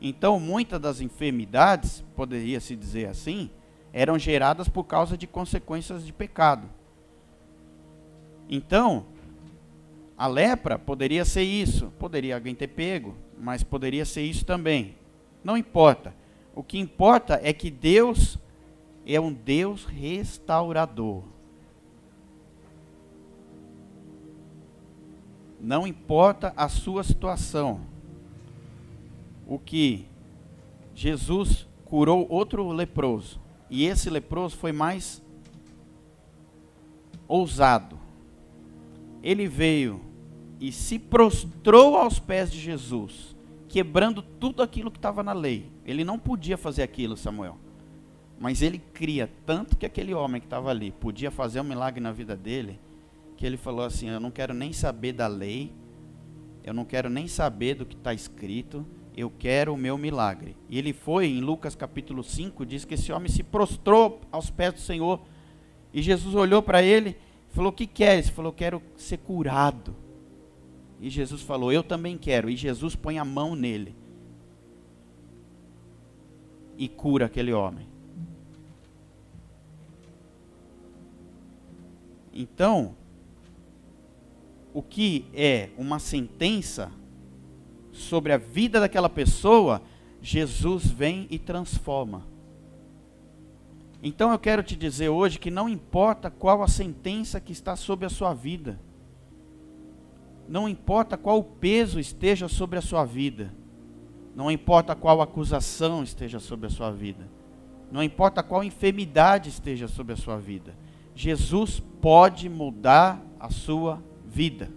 Então, 0.00 0.40
muitas 0.40 0.80
das 0.80 1.00
enfermidades, 1.00 2.02
poderia 2.16 2.58
se 2.58 2.74
dizer 2.74 3.06
assim, 3.08 3.50
eram 3.92 4.18
geradas 4.18 4.68
por 4.68 4.84
causa 4.84 5.16
de 5.16 5.26
consequências 5.26 6.04
de 6.06 6.12
pecado. 6.12 6.68
Então, 8.48 9.06
a 10.20 10.26
lepra 10.26 10.78
poderia 10.78 11.24
ser 11.24 11.44
isso, 11.44 11.90
poderia 11.98 12.34
alguém 12.34 12.54
ter 12.54 12.68
pego, 12.68 13.16
mas 13.38 13.62
poderia 13.62 14.04
ser 14.04 14.20
isso 14.20 14.44
também. 14.44 14.94
Não 15.42 15.56
importa. 15.56 16.14
O 16.54 16.62
que 16.62 16.78
importa 16.78 17.40
é 17.42 17.54
que 17.54 17.70
Deus 17.70 18.38
é 19.06 19.18
um 19.18 19.32
Deus 19.32 19.86
restaurador. 19.86 21.22
Não 25.58 25.86
importa 25.86 26.52
a 26.54 26.68
sua 26.68 27.02
situação. 27.02 27.80
O 29.48 29.58
que 29.58 30.04
Jesus 30.94 31.66
curou 31.86 32.26
outro 32.28 32.68
leproso. 32.68 33.40
E 33.70 33.86
esse 33.86 34.10
leproso 34.10 34.54
foi 34.58 34.70
mais 34.70 35.22
ousado. 37.26 37.98
Ele 39.22 39.48
veio 39.48 40.09
e 40.60 40.70
se 40.70 40.98
prostrou 40.98 41.96
aos 41.96 42.18
pés 42.18 42.52
de 42.52 42.60
Jesus 42.60 43.34
quebrando 43.70 44.20
tudo 44.20 44.62
aquilo 44.64 44.90
que 44.90 44.98
estava 44.98 45.22
na 45.22 45.32
lei. 45.32 45.70
Ele 45.86 46.04
não 46.04 46.18
podia 46.18 46.58
fazer 46.58 46.82
aquilo, 46.82 47.16
Samuel. 47.16 47.56
Mas 48.38 48.62
ele 48.62 48.82
cria 48.92 49.30
tanto 49.46 49.76
que 49.76 49.86
aquele 49.86 50.12
homem 50.12 50.40
que 50.40 50.46
estava 50.46 50.70
ali 50.70 50.90
podia 50.90 51.30
fazer 51.30 51.60
um 51.60 51.64
milagre 51.64 52.00
na 52.00 52.10
vida 52.10 52.36
dele, 52.36 52.80
que 53.36 53.46
ele 53.46 53.56
falou 53.56 53.84
assim: 53.84 54.08
Eu 54.08 54.18
não 54.18 54.30
quero 54.30 54.52
nem 54.52 54.72
saber 54.72 55.12
da 55.12 55.28
lei, 55.28 55.72
eu 56.64 56.74
não 56.74 56.84
quero 56.84 57.08
nem 57.08 57.28
saber 57.28 57.74
do 57.74 57.86
que 57.86 57.94
está 57.94 58.12
escrito, 58.12 58.84
eu 59.16 59.30
quero 59.30 59.72
o 59.72 59.78
meu 59.78 59.96
milagre. 59.96 60.56
E 60.68 60.76
ele 60.76 60.92
foi, 60.92 61.26
em 61.26 61.40
Lucas 61.40 61.76
capítulo 61.76 62.24
5, 62.24 62.66
diz 62.66 62.84
que 62.84 62.94
esse 62.94 63.12
homem 63.12 63.30
se 63.30 63.44
prostrou 63.44 64.20
aos 64.32 64.50
pés 64.50 64.74
do 64.74 64.80
Senhor. 64.80 65.20
E 65.92 66.02
Jesus 66.02 66.34
olhou 66.34 66.60
para 66.60 66.82
ele 66.82 67.10
e 67.50 67.54
falou: 67.54 67.70
O 67.70 67.74
que 67.74 67.86
queres? 67.86 68.26
Ele 68.26 68.34
falou: 68.34 68.52
Quero 68.52 68.82
ser 68.96 69.18
curado. 69.18 69.94
E 71.00 71.08
Jesus 71.08 71.40
falou: 71.42 71.72
Eu 71.72 71.82
também 71.82 72.18
quero. 72.18 72.50
E 72.50 72.56
Jesus 72.56 72.94
põe 72.94 73.18
a 73.18 73.24
mão 73.24 73.56
nele 73.56 73.94
e 76.76 76.88
cura 76.88 77.26
aquele 77.26 77.52
homem. 77.52 77.86
Então, 82.32 82.94
o 84.72 84.82
que 84.82 85.26
é 85.34 85.70
uma 85.76 85.98
sentença 85.98 86.92
sobre 87.92 88.32
a 88.32 88.38
vida 88.38 88.80
daquela 88.80 89.08
pessoa, 89.08 89.82
Jesus 90.22 90.86
vem 90.86 91.26
e 91.30 91.38
transforma. 91.38 92.26
Então 94.02 94.32
eu 94.32 94.38
quero 94.38 94.62
te 94.62 94.74
dizer 94.74 95.08
hoje 95.10 95.38
que 95.38 95.50
não 95.50 95.68
importa 95.68 96.30
qual 96.30 96.62
a 96.62 96.68
sentença 96.68 97.40
que 97.40 97.52
está 97.52 97.76
sobre 97.76 98.06
a 98.06 98.10
sua 98.10 98.32
vida, 98.32 98.80
não 100.50 100.68
importa 100.68 101.16
qual 101.16 101.44
peso 101.44 102.00
esteja 102.00 102.48
sobre 102.48 102.76
a 102.76 102.82
sua 102.82 103.04
vida, 103.04 103.54
não 104.34 104.50
importa 104.50 104.96
qual 104.96 105.22
acusação 105.22 106.02
esteja 106.02 106.40
sobre 106.40 106.66
a 106.66 106.70
sua 106.70 106.90
vida, 106.90 107.28
não 107.88 108.02
importa 108.02 108.42
qual 108.42 108.64
enfermidade 108.64 109.48
esteja 109.48 109.86
sobre 109.86 110.12
a 110.12 110.16
sua 110.16 110.38
vida, 110.38 110.76
Jesus 111.14 111.78
pode 112.00 112.48
mudar 112.48 113.24
a 113.38 113.48
sua 113.48 114.02
vida. 114.26 114.72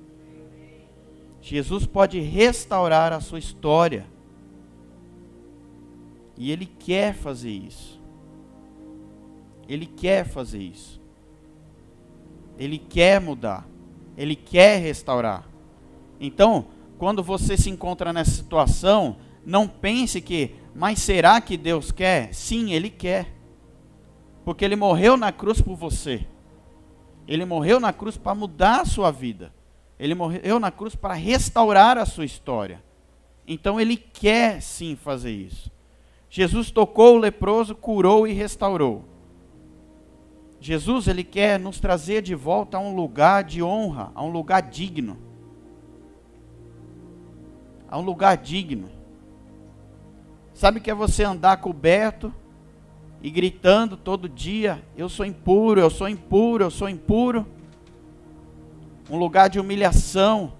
Jesus 1.42 1.88
pode 1.88 2.20
restaurar 2.20 3.12
a 3.12 3.20
sua 3.20 3.40
história. 3.40 4.06
E 6.38 6.52
Ele 6.52 6.66
quer 6.66 7.14
fazer 7.14 7.52
isso. 7.52 8.00
Ele 9.68 9.86
quer 9.86 10.26
fazer 10.26 10.62
isso. 10.62 11.02
Ele 12.58 12.78
quer 12.78 13.20
mudar. 13.20 13.68
Ele 14.16 14.36
quer 14.36 14.80
restaurar. 14.80 15.53
Então, 16.26 16.68
quando 16.98 17.22
você 17.22 17.58
se 17.58 17.70
encontra 17.70 18.14
nessa 18.14 18.32
situação, 18.32 19.18
não 19.46 19.68
pense 19.68 20.22
que, 20.22 20.56
mas 20.74 21.00
será 21.00 21.42
que 21.42 21.58
Deus 21.58 21.92
quer? 21.92 22.34
Sim, 22.34 22.72
Ele 22.72 22.90
quer. 22.90 23.28
Porque 24.46 24.64
Ele 24.64 24.78
morreu 24.78 25.18
na 25.18 25.34
cruz 25.34 25.60
por 25.60 25.76
você. 25.76 26.26
Ele 27.28 27.44
morreu 27.44 27.78
na 27.78 27.92
cruz 27.92 28.16
para 28.16 28.34
mudar 28.34 28.80
a 28.80 28.86
sua 28.86 29.12
vida. 29.12 29.54
Ele 30.00 30.16
morreu 30.16 30.62
na 30.62 30.72
cruz 30.72 30.96
para 30.96 31.14
restaurar 31.14 31.98
a 31.98 32.06
sua 32.06 32.24
história. 32.24 32.82
Então 33.46 33.80
Ele 33.82 33.98
quer 33.98 34.62
sim 34.62 34.96
fazer 34.96 35.32
isso. 35.32 35.70
Jesus 36.30 36.72
tocou 36.72 37.18
o 37.18 37.20
leproso, 37.20 37.76
curou 37.76 38.26
e 38.26 38.32
restaurou. 38.32 39.04
Jesus, 40.62 41.10
Ele 41.10 41.26
quer 41.26 41.60
nos 41.60 41.82
trazer 41.82 42.22
de 42.22 42.34
volta 42.34 42.78
a 42.78 42.80
um 42.80 42.96
lugar 42.96 43.44
de 43.44 43.62
honra, 43.62 44.10
a 44.16 44.24
um 44.24 44.32
lugar 44.32 44.62
digno 44.62 45.33
a 47.94 48.00
um 48.00 48.02
lugar 48.02 48.38
digno. 48.38 48.90
Sabe 50.52 50.80
que 50.80 50.90
é 50.90 50.96
você 50.96 51.24
andar 51.24 51.58
coberto 51.58 52.34
e 53.22 53.30
gritando 53.30 53.96
todo 53.96 54.28
dia: 54.28 54.84
Eu 54.98 55.08
sou 55.08 55.24
impuro, 55.24 55.80
eu 55.80 55.92
sou 55.92 56.10
impuro, 56.10 56.64
eu 56.64 56.72
sou 56.72 56.90
impuro. 56.90 57.46
Um 59.12 59.16
lugar 59.16 59.48
de 59.48 59.60
humilhação, 59.60 60.54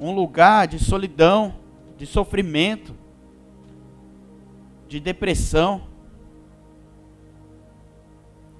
um 0.00 0.12
lugar 0.12 0.66
de 0.66 0.80
solidão, 0.80 1.54
de 1.96 2.04
sofrimento, 2.04 2.92
de 4.88 4.98
depressão. 4.98 5.82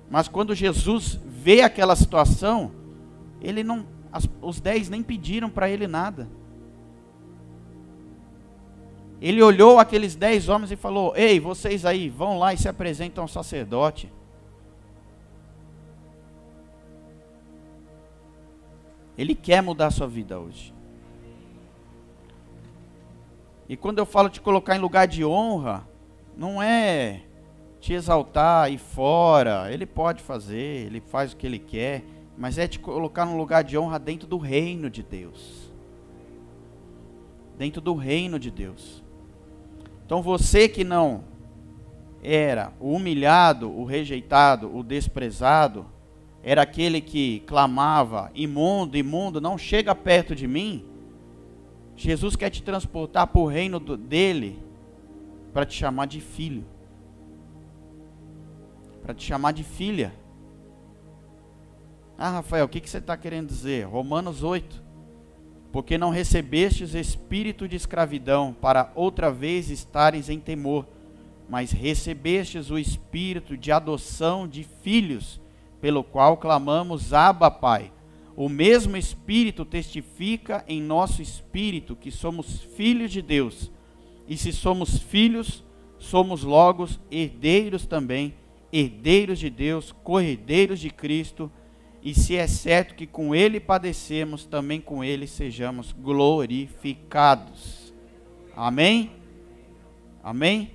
Mas 0.09 0.29
quando 0.29 0.55
Jesus 0.55 1.19
vê 1.27 1.63
aquela 1.63 1.97
situação, 1.97 2.71
ele 3.41 3.65
não, 3.65 3.85
as, 4.13 4.29
os 4.41 4.61
dez 4.61 4.89
nem 4.89 5.03
pediram 5.03 5.51
para 5.51 5.69
ele 5.69 5.89
nada. 5.89 6.29
Ele 9.25 9.43
olhou 9.43 9.79
aqueles 9.79 10.15
dez 10.15 10.51
homens 10.51 10.71
e 10.71 10.77
falou: 10.77 11.17
Ei, 11.17 11.41
vocês 11.41 11.87
aí, 11.87 12.11
vão 12.11 12.39
lá 12.39 12.53
e 12.53 12.59
se 12.59 12.69
apresentam 12.69 13.25
ao 13.25 13.29
sacerdote. 13.29 14.13
Ele 19.17 19.35
quer 19.35 19.63
mudar 19.63 19.87
a 19.87 19.91
sua 19.91 20.07
vida 20.07 20.39
hoje. 20.39 20.75
E 23.67 23.79
quando 23.79 23.99
eu 23.99 24.05
falo 24.05 24.29
te 24.29 24.43
colocar 24.43 24.77
em 24.77 24.79
lugar 24.79 25.07
de 25.07 25.25
honra, 25.25 25.89
não 26.37 26.63
é 26.63 27.23
te 27.81 27.95
exaltar 27.95 28.71
e 28.71 28.77
fora. 28.77 29.73
Ele 29.73 29.87
pode 29.87 30.23
fazer, 30.23 30.85
ele 30.85 31.01
faz 31.01 31.33
o 31.33 31.37
que 31.39 31.47
ele 31.47 31.59
quer, 31.59 32.05
mas 32.37 32.59
é 32.59 32.69
te 32.69 32.79
colocar 32.79 33.25
num 33.25 33.39
lugar 33.39 33.65
de 33.65 33.79
honra 33.79 33.99
dentro 33.99 34.29
do 34.29 34.37
reino 34.37 34.91
de 34.91 35.03
Deus. 35.03 35.73
Dentro 37.57 37.81
do 37.81 37.95
reino 37.95 38.39
de 38.39 38.51
Deus. 38.51 39.03
Então 40.05 40.23
você 40.23 40.69
que 40.69 40.85
não 40.85 41.25
era 42.23 42.73
o 42.79 42.93
humilhado, 42.93 43.71
o 43.71 43.85
rejeitado, 43.85 44.75
o 44.75 44.83
desprezado, 44.83 45.87
era 46.43 46.63
aquele 46.63 47.01
que 47.01 47.41
clamava: 47.41 48.31
imundo, 48.35 48.97
imundo, 48.97 49.41
não 49.41 49.57
chega 49.57 49.95
perto 49.95 50.35
de 50.35 50.47
mim. 50.47 50.85
Jesus 51.97 52.37
quer 52.37 52.51
te 52.51 52.63
transportar 52.63 53.27
para 53.27 53.41
o 53.41 53.47
reino 53.47 53.79
dele, 53.81 54.59
para 55.53 55.65
te 55.65 55.75
chamar 55.75 56.07
de 56.07 56.21
filho, 56.21 56.65
para 59.03 59.15
te 59.15 59.25
chamar 59.25 59.53
de 59.53 59.63
filha. 59.63 60.13
Ah, 62.19 62.31
Rafael, 62.31 62.65
o 62.65 62.69
que, 62.69 62.81
que 62.81 62.91
você 62.91 62.99
está 62.99 63.17
querendo 63.17 63.49
dizer? 63.49 63.87
Romanos 63.87 64.43
8 64.43 64.84
porque 65.75 65.99
não 65.99 66.11
recebestes 66.11 66.95
espírito 66.95 67.67
de 67.67 67.75
escravidão 67.75 68.55
para 68.61 68.93
outra 68.95 69.29
vez 69.29 69.71
estares 69.71 70.29
em 70.29 70.39
temor, 70.39 70.87
mas 71.49 71.73
recebestes 71.73 72.71
o 72.71 72.79
espírito 72.79 73.57
de 73.57 73.73
adoção 73.73 74.47
de 74.47 74.63
filhos, 74.63 75.41
pelo 75.81 76.05
qual 76.05 76.37
clamamos 76.37 77.13
Abba, 77.13 77.51
Pai. 77.51 77.91
O 78.37 78.49
mesmo 78.49 78.97
espírito 78.97 79.65
testifica 79.65 80.65
em 80.69 80.81
nosso 80.81 81.21
espírito 81.21 81.97
que 81.97 82.13
somos 82.13 82.61
filhos 82.77 83.11
de 83.11 83.21
Deus. 83.21 83.69
E 84.29 84.37
se 84.37 84.53
somos 84.53 84.99
filhos, 84.99 85.65
somos 85.99 86.45
logo 86.45 86.89
herdeiros 87.11 87.85
também, 87.85 88.33
herdeiros 88.73 89.41
de 89.41 89.51
Deus, 89.51 89.91
corredeiros 90.05 90.79
de 90.79 90.91
Cristo 90.91 91.51
e 92.05 92.15
se 92.15 92.37
é 92.37 92.47
certo 92.47 92.95
que 92.95 93.07
com 93.07 93.35
ele 93.35 93.59
padecemos, 93.59 94.45
também 94.45 94.79
com 94.79 95.03
ele 95.03 95.27
sejamos 95.27 95.91
glorificados. 95.91 97.95
Amém? 98.55 99.11
Amém? 100.23 100.73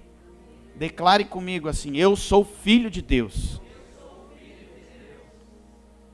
Declare 0.75 1.23
comigo 1.23 1.69
assim: 1.69 1.95
Eu 1.95 2.15
sou 2.15 2.43
filho 2.43 2.89
de 2.89 3.03
Deus. 3.03 3.61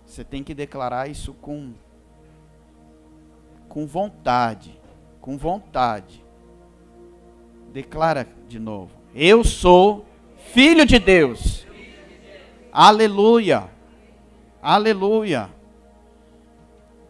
Você 0.06 0.25
tem 0.25 0.43
que 0.43 0.54
declarar 0.54 1.10
isso 1.10 1.34
com 1.34 1.73
com 3.69 3.88
vontade, 3.88 4.78
com 5.21 5.38
vontade. 5.38 6.21
Declara 7.71 8.28
de 8.49 8.60
novo: 8.60 8.91
Eu 9.13 9.45
sou 9.45 10.06
filho 10.51 10.86
de 10.86 10.99
Deus. 10.99 11.65
Aleluia. 12.69 13.74
Aleluia. 14.67 15.51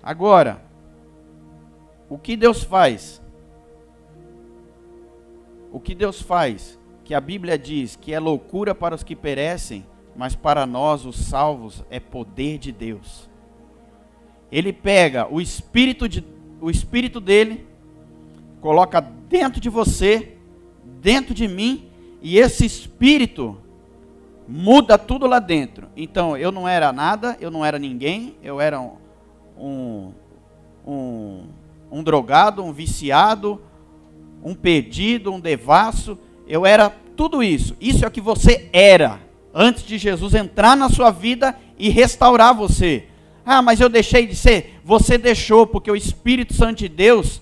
Agora, 0.04 0.62
o 2.10 2.18
que 2.18 2.36
Deus 2.36 2.65
faz? 2.65 3.22
O 5.72 5.80
que 5.80 5.96
Deus 5.96 6.22
faz? 6.22 6.78
Que 7.06 7.13
a 7.13 7.22
Bíblia 7.22 7.58
diz 7.58 7.96
que 7.96 8.13
é 8.13 8.20
loucura 8.20 8.76
para 8.76 8.94
os 8.94 9.04
que 9.04 9.15
perecem, 9.15 9.86
mas 10.18 10.36
para 10.36 10.65
nós, 10.65 11.06
os 11.06 11.15
salvos, 11.15 11.82
é 11.89 11.98
poder 11.98 12.58
de 12.58 12.74
Deus. 12.74 13.30
Ele 14.52 14.74
pega 14.74 15.26
o 15.34 15.39
espírito, 15.39 16.10
de, 16.10 16.26
o 16.60 16.70
espírito 16.70 17.22
dele, 17.22 17.65
coloca 18.60 19.00
dentro 19.00 19.62
de 19.62 19.70
você, 19.70 20.36
dentro 21.00 21.34
de 21.34 21.48
mim, 21.48 21.89
e 22.22 22.38
esse 22.38 22.65
espírito 22.65 23.62
muda 24.48 24.98
tudo 24.98 25.26
lá 25.28 25.40
dentro. 25.40 25.88
Então, 25.96 26.38
eu 26.38 26.52
não 26.52 26.68
era 26.68 26.92
nada, 26.92 27.38
eu 27.40 27.50
não 27.50 27.66
era 27.66 27.80
ninguém, 27.80 28.36
eu 28.44 28.62
era 28.62 28.80
um, 28.80 28.94
um, 29.58 30.12
um, 30.86 31.44
um 31.92 32.04
drogado, 32.04 32.64
um 32.64 32.72
viciado, 32.72 33.62
um 34.44 34.54
perdido, 34.54 35.32
um 35.32 35.40
devasso. 35.40 36.18
Eu 36.48 36.66
era 36.66 36.90
tudo 37.16 37.44
isso. 37.44 37.76
Isso 37.80 38.06
é 38.06 38.08
o 38.08 38.12
que 38.12 38.22
você 38.22 38.70
era 38.72 39.20
antes 39.54 39.84
de 39.84 39.98
Jesus 39.98 40.34
entrar 40.34 40.76
na 40.76 40.90
sua 40.90 41.12
vida 41.12 41.56
e 41.80 41.90
restaurar 41.90 42.54
você. 42.54 43.08
Ah, 43.46 43.62
mas 43.62 43.80
eu 43.80 43.90
deixei 43.90 44.28
de 44.28 44.36
ser. 44.36 44.80
Você 44.84 45.18
deixou, 45.18 45.66
porque 45.66 45.90
o 45.90 45.96
Espírito 45.96 46.54
Santo 46.54 46.80
de 46.80 46.90
Deus 46.90 47.42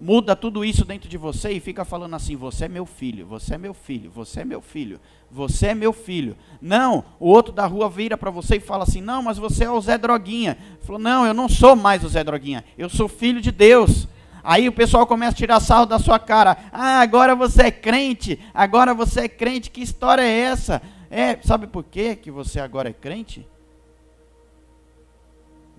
muda 0.00 0.34
tudo 0.34 0.64
isso 0.64 0.84
dentro 0.84 1.08
de 1.08 1.18
você 1.18 1.50
e 1.50 1.60
fica 1.60 1.84
falando 1.84 2.14
assim: 2.16 2.36
você 2.36 2.64
é 2.64 2.68
meu 2.68 2.86
filho, 2.86 3.26
você 3.26 3.54
é 3.54 3.58
meu 3.58 3.74
filho, 3.74 4.10
você 4.10 4.40
é 4.40 4.44
meu 4.44 4.60
filho, 4.60 5.00
você 5.30 5.68
é 5.68 5.74
meu 5.74 5.92
filho. 5.92 6.36
Não, 6.60 7.04
o 7.18 7.28
outro 7.28 7.52
da 7.52 7.66
rua 7.66 7.88
vira 7.88 8.16
para 8.16 8.30
você 8.30 8.56
e 8.56 8.60
fala 8.60 8.84
assim: 8.84 9.00
não, 9.00 9.22
mas 9.22 9.38
você 9.38 9.64
é 9.64 9.70
o 9.70 9.80
Zé 9.80 9.98
Droguinha. 9.98 10.56
Falou: 10.82 11.00
não, 11.00 11.26
eu 11.26 11.34
não 11.34 11.48
sou 11.48 11.76
mais 11.76 12.02
o 12.02 12.08
Zé 12.08 12.24
Droguinha, 12.24 12.64
eu 12.78 12.88
sou 12.88 13.08
filho 13.08 13.40
de 13.40 13.50
Deus. 13.50 14.08
Aí 14.42 14.66
o 14.68 14.72
pessoal 14.72 15.06
começa 15.06 15.32
a 15.32 15.36
tirar 15.36 15.60
sarro 15.60 15.84
da 15.84 15.98
sua 15.98 16.18
cara. 16.18 16.56
Ah, 16.72 17.00
agora 17.00 17.34
você 17.36 17.64
é 17.64 17.70
crente, 17.70 18.38
agora 18.54 18.94
você 18.94 19.20
é 19.22 19.28
crente, 19.28 19.70
que 19.70 19.82
história 19.82 20.22
é 20.22 20.30
essa? 20.30 20.80
É, 21.10 21.38
sabe 21.42 21.66
por 21.66 21.84
quê 21.84 22.16
que 22.16 22.30
você 22.30 22.58
agora 22.58 22.88
é 22.88 22.92
crente? 22.92 23.46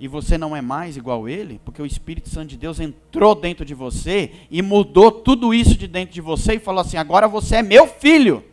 E 0.01 0.07
você 0.07 0.35
não 0.35 0.55
é 0.55 0.61
mais 0.61 0.97
igual 0.97 1.25
a 1.25 1.31
ele, 1.31 1.61
porque 1.63 1.79
o 1.79 1.85
Espírito 1.85 2.27
Santo 2.27 2.47
de 2.47 2.57
Deus 2.57 2.79
entrou 2.79 3.35
dentro 3.35 3.63
de 3.63 3.75
você 3.75 4.31
e 4.49 4.59
mudou 4.59 5.11
tudo 5.11 5.53
isso 5.53 5.77
de 5.77 5.87
dentro 5.87 6.11
de 6.11 6.19
você 6.19 6.55
e 6.55 6.59
falou 6.59 6.81
assim: 6.81 6.97
agora 6.97 7.27
você 7.27 7.57
é 7.57 7.61
meu 7.61 7.85
filho, 7.85 8.43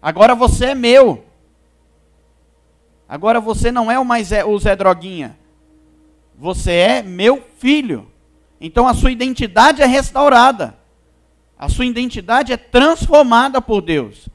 agora 0.00 0.34
você 0.34 0.68
é 0.68 0.74
meu, 0.74 1.22
agora 3.06 3.42
você 3.42 3.70
não 3.70 3.92
é 3.92 3.98
o 3.98 4.06
mais 4.06 4.30
o 4.46 4.58
Zé 4.58 4.74
Droguinha, 4.74 5.38
você 6.34 6.72
é 6.72 7.02
meu 7.02 7.44
filho. 7.58 8.10
Então 8.58 8.88
a 8.88 8.94
sua 8.94 9.12
identidade 9.12 9.82
é 9.82 9.86
restaurada, 9.86 10.78
a 11.58 11.68
sua 11.68 11.84
identidade 11.84 12.54
é 12.54 12.56
transformada 12.56 13.60
por 13.60 13.82
Deus. 13.82 14.30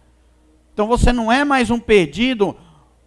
Então 0.75 0.85
você 0.85 1.11
não 1.11 1.31
é 1.31 1.43
mais 1.43 1.71
um 1.71 1.79
perdido, 1.79 2.55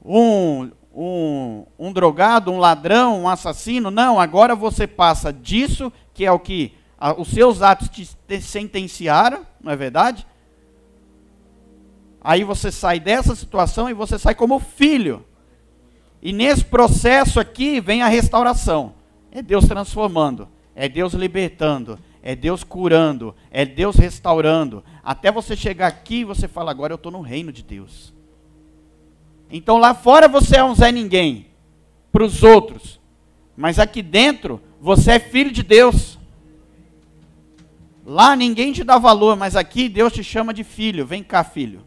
um, 0.05 0.73
um, 0.97 1.67
um 1.79 1.93
drogado, 1.93 2.51
um 2.51 2.59
ladrão, 2.59 3.21
um 3.21 3.29
assassino. 3.29 3.91
Não, 3.91 4.19
agora 4.19 4.57
você 4.57 4.87
passa 4.87 5.31
disso, 5.31 5.93
que 6.15 6.25
é 6.25 6.33
o 6.33 6.39
que 6.39 6.73
a, 6.99 7.13
os 7.21 7.29
seus 7.29 7.61
atos 7.61 7.91
te, 7.91 8.09
te 8.27 8.41
sentenciaram, 8.41 9.47
não 9.61 9.71
é 9.71 9.77
verdade? 9.77 10.27
Aí 12.23 12.43
você 12.43 12.73
sai 12.73 12.99
dessa 12.99 13.37
situação 13.37 13.91
e 13.91 13.95
você 13.95 14.19
sai 14.19 14.35
como 14.35 14.59
filho. 14.59 15.23
E 16.23 16.33
nesse 16.33 16.65
processo 16.65 17.39
aqui 17.39 17.79
vem 17.79 18.01
a 18.03 18.09
restauração. 18.09 18.95
É 19.31 19.43
Deus 19.43 19.67
transformando, 19.67 20.49
é 20.75 20.89
Deus 20.89 21.13
libertando, 21.13 21.99
é 22.23 22.35
Deus 22.35 22.65
curando, 22.65 23.35
é 23.51 23.67
Deus 23.67 23.97
restaurando. 23.97 24.83
Até 25.05 25.31
você 25.31 25.55
chegar 25.55 25.89
aqui 25.89 26.21
e 26.21 26.25
você 26.25 26.49
fala, 26.49 26.71
agora 26.71 26.95
eu 26.95 26.97
estou 26.97 27.13
no 27.13 27.21
reino 27.21 27.53
de 27.53 27.63
Deus. 27.63 28.16
Então 29.51 29.79
lá 29.79 29.95
fora 29.95 30.29
você 30.29 30.57
é 30.57 30.65
um 30.65 30.75
Zé 30.75 30.91
Ninguém 30.91 31.47
para 32.11 32.25
os 32.25 32.43
outros, 32.43 33.01
mas 33.57 33.79
aqui 33.79 34.03
dentro 34.03 34.61
você 34.81 35.13
é 35.13 35.19
filho 35.19 35.51
de 35.51 35.63
Deus. 35.63 36.19
Lá 38.05 38.37
ninguém 38.37 38.73
te 38.73 38.85
dá 38.85 38.99
valor, 38.99 39.37
mas 39.37 39.57
aqui 39.57 39.89
Deus 39.89 40.13
te 40.13 40.23
chama 40.23 40.55
de 40.55 40.63
filho. 40.63 41.05
Vem 41.05 41.23
cá, 41.23 41.43
filho. 41.43 41.85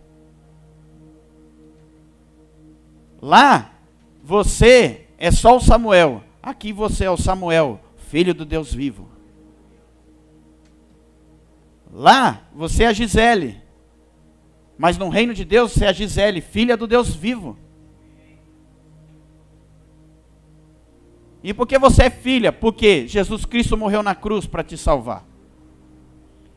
Lá 3.22 3.72
você 4.24 5.08
é 5.18 5.32
só 5.32 5.58
o 5.58 5.62
Samuel. 5.62 6.24
Aqui 6.42 6.72
você 6.72 7.06
é 7.06 7.10
o 7.10 7.18
Samuel, 7.18 7.80
filho 8.10 8.34
do 8.34 8.46
Deus 8.46 8.74
vivo. 8.74 9.10
Lá 11.92 12.42
você 12.54 12.84
é 12.84 12.88
a 12.88 12.94
Gisele. 12.94 13.62
Mas 14.80 14.98
no 14.98 15.10
reino 15.10 15.34
de 15.34 15.44
Deus 15.44 15.74
você 15.74 15.84
é 15.84 15.90
a 15.90 15.92
Gisele, 15.92 16.40
filha 16.40 16.78
do 16.78 16.88
Deus 16.88 17.14
vivo. 17.14 17.58
E 21.44 21.54
por 21.54 21.68
que 21.68 21.78
você 21.78 22.04
é 22.04 22.10
filha? 22.10 22.54
Porque 22.54 23.06
Jesus 23.06 23.44
Cristo 23.44 23.76
morreu 23.76 24.02
na 24.02 24.16
cruz 24.16 24.46
para 24.46 24.64
te 24.64 24.78
salvar. 24.78 25.26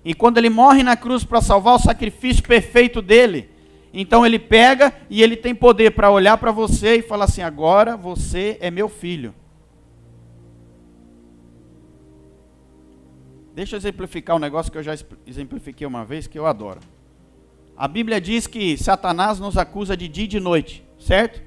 E 0.04 0.14
quando 0.14 0.38
ele 0.38 0.48
morre 0.48 0.84
na 0.84 0.96
cruz 0.96 1.24
para 1.24 1.40
salvar 1.40 1.74
o 1.74 1.80
sacrifício 1.80 2.44
perfeito 2.44 3.02
dele, 3.02 3.50
então 3.92 4.24
ele 4.24 4.38
pega 4.38 4.94
e 5.10 5.20
ele 5.20 5.36
tem 5.36 5.52
poder 5.52 5.90
para 5.90 6.08
olhar 6.08 6.38
para 6.38 6.52
você 6.52 6.98
e 6.98 7.02
falar 7.02 7.24
assim: 7.24 7.42
agora 7.42 7.96
você 7.96 8.56
é 8.60 8.70
meu 8.70 8.88
filho. 8.88 9.34
Deixa 13.52 13.74
eu 13.74 13.78
exemplificar 13.78 14.36
um 14.36 14.40
negócio 14.40 14.70
que 14.70 14.78
eu 14.78 14.82
já 14.82 14.94
exemplifiquei 15.26 15.84
uma 15.84 16.04
vez 16.04 16.28
que 16.28 16.38
eu 16.38 16.46
adoro. 16.46 16.78
A 17.82 17.88
Bíblia 17.88 18.20
diz 18.20 18.46
que 18.46 18.78
Satanás 18.78 19.40
nos 19.40 19.58
acusa 19.58 19.96
de 19.96 20.06
dia 20.06 20.22
e 20.22 20.28
de 20.28 20.38
noite, 20.38 20.86
certo? 21.00 21.42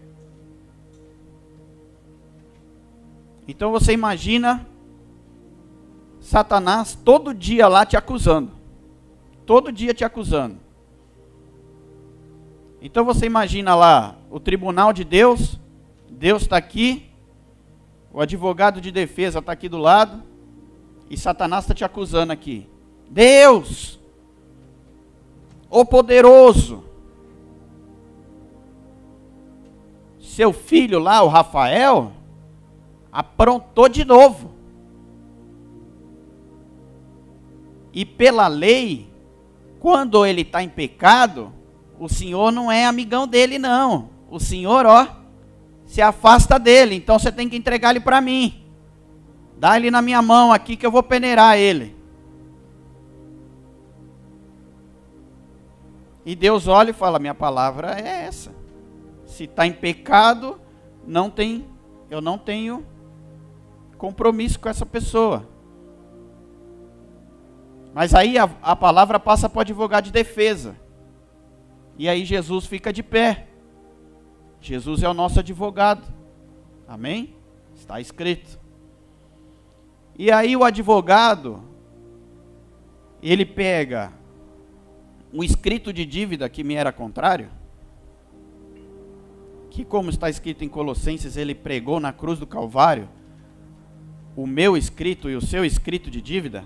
Então 3.47 3.71
você 3.71 3.93
imagina 3.93 4.67
Satanás 6.19 6.93
todo 6.93 7.33
dia 7.33 7.69
lá 7.69 7.85
te 7.85 7.95
acusando. 7.95 8.51
Todo 9.45 9.71
dia 9.71 9.93
te 9.93 10.03
acusando. 10.03 10.57
Então 12.81 13.05
você 13.05 13.25
imagina 13.25 13.73
lá 13.73 14.17
o 14.29 14.37
tribunal 14.37 14.91
de 14.91 15.05
Deus, 15.05 15.57
Deus 16.09 16.41
está 16.41 16.57
aqui, 16.57 17.11
o 18.11 18.19
advogado 18.19 18.81
de 18.81 18.91
defesa 18.91 19.39
está 19.39 19.53
aqui 19.53 19.69
do 19.69 19.77
lado, 19.77 20.21
e 21.09 21.17
Satanás 21.17 21.63
está 21.63 21.73
te 21.73 21.85
acusando 21.85 22.33
aqui. 22.33 22.69
Deus, 23.09 24.01
o 25.79 25.85
poderoso. 25.85 26.83
Seu 30.19 30.53
filho 30.53 30.99
lá, 30.99 31.21
o 31.21 31.27
Rafael, 31.27 32.13
aprontou 33.11 33.89
de 33.89 34.05
novo. 34.05 34.51
E 37.93 38.05
pela 38.05 38.47
lei, 38.47 39.09
quando 39.79 40.25
ele 40.25 40.41
está 40.41 40.63
em 40.63 40.69
pecado, 40.69 41.53
o 41.99 42.09
Senhor 42.09 42.51
não 42.51 42.71
é 42.71 42.85
amigão 42.85 43.27
dele, 43.27 43.57
não. 43.57 44.09
O 44.29 44.39
Senhor, 44.39 44.85
ó, 44.85 45.07
se 45.85 46.01
afasta 46.01 46.57
dele. 46.57 46.95
Então 46.95 47.19
você 47.19 47.31
tem 47.31 47.47
que 47.47 47.55
entregar 47.55 47.91
ele 47.91 47.99
para 47.99 48.19
mim. 48.19 48.63
Dá 49.57 49.77
ele 49.77 49.91
na 49.91 50.01
minha 50.01 50.21
mão 50.21 50.51
aqui 50.51 50.75
que 50.75 50.85
eu 50.85 50.91
vou 50.91 51.03
peneirar 51.03 51.57
ele. 51.57 51.95
E 56.25 56.35
Deus 56.35 56.67
olha 56.67 56.89
e 56.89 56.93
fala: 56.93 57.19
Minha 57.19 57.35
palavra 57.35 57.99
é 57.99 58.25
essa. 58.25 58.51
Se 59.25 59.43
está 59.43 59.67
em 59.67 59.73
pecado, 59.73 60.59
não 61.05 61.29
tem, 61.29 61.67
eu 62.09 62.19
não 62.19 62.37
tenho 62.37 62.85
compromisso 63.97 64.59
com 64.59 64.67
essa 64.67 64.85
pessoa. 64.85 65.47
Mas 67.93 68.13
aí 68.13 68.37
a, 68.37 68.49
a 68.61 68.75
palavra 68.75 69.19
passa 69.19 69.47
para 69.47 69.59
o 69.59 69.61
advogado 69.61 70.05
de 70.05 70.11
defesa. 70.11 70.75
E 71.97 72.09
aí 72.09 72.25
Jesus 72.25 72.65
fica 72.65 72.91
de 72.91 73.01
pé. 73.01 73.47
Jesus 74.59 75.03
é 75.03 75.07
o 75.07 75.13
nosso 75.13 75.39
advogado. 75.39 76.05
Amém? 76.87 77.35
Está 77.73 78.01
escrito. 78.01 78.59
E 80.17 80.31
aí 80.31 80.55
o 80.55 80.63
advogado, 80.63 81.63
ele 83.21 83.45
pega 83.45 84.11
um 85.35 85.43
escrito 85.43 85.91
de 85.91 86.05
dívida 86.05 86.47
que 86.47 86.63
me 86.63 86.75
era 86.75 86.93
contrário, 86.93 87.49
que, 89.69 89.83
como 89.83 90.09
está 90.09 90.29
escrito 90.29 90.63
em 90.63 90.69
Colossenses, 90.69 91.35
ele 91.35 91.53
pregou 91.53 91.99
na 91.99 92.13
cruz 92.13 92.39
do 92.39 92.47
Calvário, 92.47 93.09
o 94.33 94.47
meu 94.47 94.77
escrito 94.77 95.29
e 95.29 95.35
o 95.35 95.41
seu 95.41 95.65
escrito 95.65 96.09
de 96.09 96.21
dívida, 96.21 96.63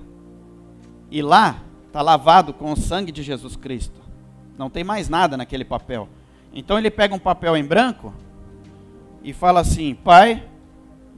e 1.10 1.20
lá 1.20 1.64
está 1.88 2.04
lavado 2.04 2.54
com 2.54 2.72
o 2.72 2.78
sangue 2.78 3.12
de 3.12 3.24
Jesus 3.24 3.56
Cristo. 3.56 4.00
Não 4.56 4.70
tem 4.70 4.84
mais 4.84 5.10
nada 5.10 5.36
naquele 5.36 5.66
papel. 5.66 6.08
Então 6.54 6.78
ele 6.78 6.92
pega 6.92 7.16
um 7.16 7.20
papel 7.20 7.58
em 7.58 7.66
branco 7.66 8.14
e 9.24 9.34
fala 9.34 9.62
assim: 9.62 9.96
Pai, 9.96 10.48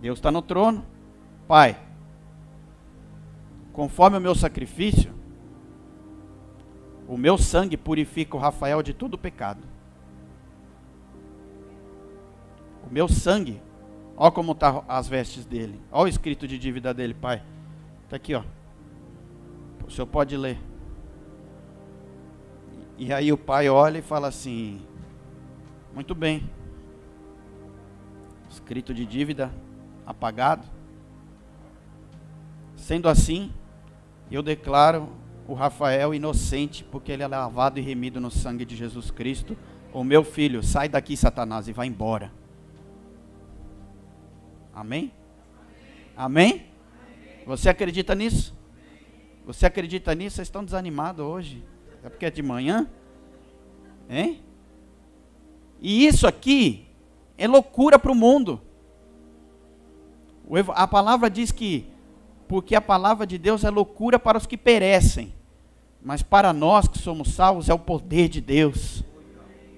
Deus 0.01 0.19
está 0.19 0.31
no 0.31 0.41
trono, 0.41 0.85
Pai, 1.49 1.77
conforme 3.73 4.17
o 4.17 4.21
meu 4.21 4.35
sacrifício, 4.35 5.20
o 7.11 7.17
meu 7.17 7.37
sangue 7.37 7.75
purifica 7.75 8.37
o 8.37 8.39
Rafael 8.39 8.81
de 8.81 8.93
todo 8.93 9.17
pecado. 9.17 9.59
O 12.87 12.89
meu 12.89 13.09
sangue, 13.09 13.61
ó 14.15 14.31
como 14.31 14.55
tá 14.55 14.81
as 14.87 15.09
vestes 15.09 15.43
dele. 15.43 15.77
Ó 15.91 16.05
o 16.05 16.07
escrito 16.07 16.47
de 16.47 16.57
dívida 16.57 16.93
dele, 16.93 17.13
pai. 17.13 17.43
Tá 18.09 18.15
aqui, 18.15 18.33
ó. 18.33 18.43
O 19.85 19.91
senhor 19.91 20.07
pode 20.07 20.37
ler. 20.37 20.57
E 22.97 23.11
aí 23.11 23.33
o 23.33 23.37
pai 23.37 23.67
olha 23.67 23.97
e 23.97 24.01
fala 24.01 24.29
assim: 24.29 24.79
Muito 25.93 26.15
bem. 26.15 26.49
Escrito 28.49 28.93
de 28.93 29.05
dívida 29.05 29.51
apagado. 30.05 30.65
Sendo 32.77 33.09
assim, 33.09 33.51
eu 34.31 34.41
declaro 34.41 35.09
o 35.51 35.53
Rafael 35.53 36.13
inocente, 36.13 36.81
porque 36.81 37.11
ele 37.11 37.23
é 37.23 37.27
lavado 37.27 37.77
e 37.77 37.81
remido 37.81 38.21
no 38.21 38.31
sangue 38.31 38.63
de 38.63 38.73
Jesus 38.73 39.11
Cristo. 39.11 39.57
O 39.91 40.01
meu 40.01 40.23
filho, 40.23 40.63
sai 40.63 40.87
daqui, 40.87 41.17
Satanás, 41.17 41.67
e 41.67 41.73
vai 41.73 41.87
embora. 41.87 42.31
Amém? 44.73 45.11
Amém? 46.15 46.67
Você 47.45 47.67
acredita 47.67 48.15
nisso? 48.15 48.55
Você 49.45 49.65
acredita 49.65 50.15
nisso? 50.15 50.37
Vocês 50.37 50.47
estão 50.47 50.63
desanimados 50.63 51.25
hoje? 51.25 51.61
É 52.01 52.07
porque 52.07 52.25
é 52.25 52.31
de 52.31 52.41
manhã? 52.41 52.89
Hein? 54.09 54.41
E 55.81 56.07
isso 56.07 56.25
aqui 56.25 56.87
é 57.37 57.45
loucura 57.45 57.99
para 57.99 58.13
o 58.13 58.15
mundo. 58.15 58.61
A 60.69 60.87
palavra 60.87 61.29
diz 61.29 61.51
que, 61.51 61.87
porque 62.47 62.73
a 62.73 62.81
palavra 62.81 63.27
de 63.27 63.37
Deus 63.37 63.65
é 63.65 63.69
loucura 63.69 64.17
para 64.17 64.37
os 64.37 64.45
que 64.45 64.55
perecem, 64.55 65.40
mas 66.03 66.21
para 66.21 66.51
nós 66.51 66.87
que 66.87 66.97
somos 66.97 67.29
salvos 67.29 67.69
é 67.69 67.73
o 67.73 67.79
poder 67.79 68.27
de 68.27 68.41
Deus. 68.41 69.03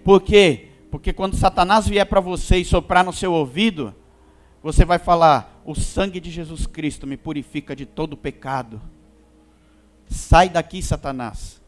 Por 0.03 0.21
quê? 0.21 0.69
Porque 0.89 1.11
quando 1.11 1.35
Satanás 1.35 1.87
vier 1.87 2.05
para 2.05 2.19
você 2.19 2.57
e 2.57 2.65
soprar 2.65 3.03
no 3.03 3.11
seu 3.11 3.33
ouvido, 3.33 3.93
você 4.61 4.85
vai 4.85 4.99
falar: 4.99 5.61
O 5.65 5.75
sangue 5.75 6.19
de 6.19 6.31
Jesus 6.31 6.65
Cristo 6.65 7.05
me 7.05 7.17
purifica 7.17 7.75
de 7.75 7.85
todo 7.85 8.15
pecado. 8.15 8.81
Sai 10.07 10.49
daqui, 10.49 10.81
Satanás, 10.81 11.61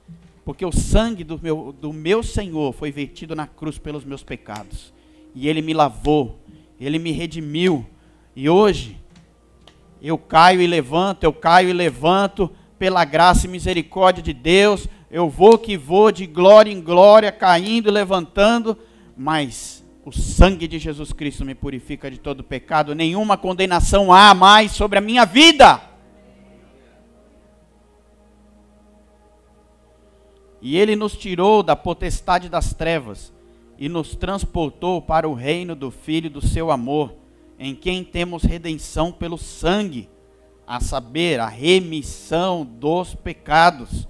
porque 0.44 0.65
o 0.65 0.72
sangue 0.72 1.24
do 1.24 1.39
meu, 1.41 1.74
do 1.74 1.91
meu 1.91 2.22
Senhor 2.22 2.72
foi 2.74 2.91
vertido 2.91 3.36
na 3.36 3.48
cruz 3.48 3.78
pelos 3.78 4.06
meus 4.06 4.24
pecados, 4.24 4.94
e 5.34 5.48
ele 5.48 5.62
me 5.62 5.74
lavou, 5.74 6.39
ele 6.80 7.00
me 7.00 7.12
redimiu, 7.12 7.86
e 8.36 8.48
hoje 8.48 8.98
eu 10.02 10.18
caio 10.18 10.62
e 10.62 10.68
levanto, 10.68 11.24
eu 11.24 11.34
caio 11.34 11.70
e 11.70 11.74
levanto, 11.74 12.52
pela 12.77 13.05
graça 13.05 13.45
e 13.45 13.49
misericórdia 13.49 14.23
de 14.23 14.33
Deus, 14.33 14.88
eu 15.09 15.29
vou 15.29 15.57
que 15.57 15.77
vou 15.77 16.11
de 16.11 16.25
glória 16.25 16.71
em 16.71 16.81
glória, 16.81 17.31
caindo 17.31 17.89
e 17.89 17.91
levantando, 17.91 18.77
mas 19.15 19.83
o 20.05 20.11
sangue 20.11 20.67
de 20.67 20.77
Jesus 20.77 21.11
Cristo 21.11 21.43
me 21.45 21.55
purifica 21.55 22.11
de 22.11 22.19
todo 22.19 22.43
pecado, 22.43 22.93
nenhuma 22.93 23.38
condenação 23.38 24.11
há 24.11 24.33
mais 24.33 24.71
sobre 24.71 24.99
a 24.99 25.01
minha 25.01 25.25
vida. 25.25 25.81
E 30.61 30.77
ele 30.77 30.95
nos 30.95 31.15
tirou 31.15 31.63
da 31.63 31.75
potestade 31.75 32.49
das 32.49 32.73
trevas 32.73 33.33
e 33.77 33.88
nos 33.88 34.15
transportou 34.15 35.01
para 35.01 35.27
o 35.27 35.33
reino 35.33 35.75
do 35.75 35.91
Filho 35.91 36.29
do 36.29 36.41
seu 36.41 36.71
amor, 36.71 37.13
em 37.57 37.75
quem 37.75 38.03
temos 38.03 38.43
redenção 38.43 39.11
pelo 39.11 39.38
sangue, 39.38 40.09
a 40.67 40.80
saber, 40.80 41.39
a 41.39 41.47
remissão 41.47 42.65
dos 42.65 43.13
pecados 43.15 44.08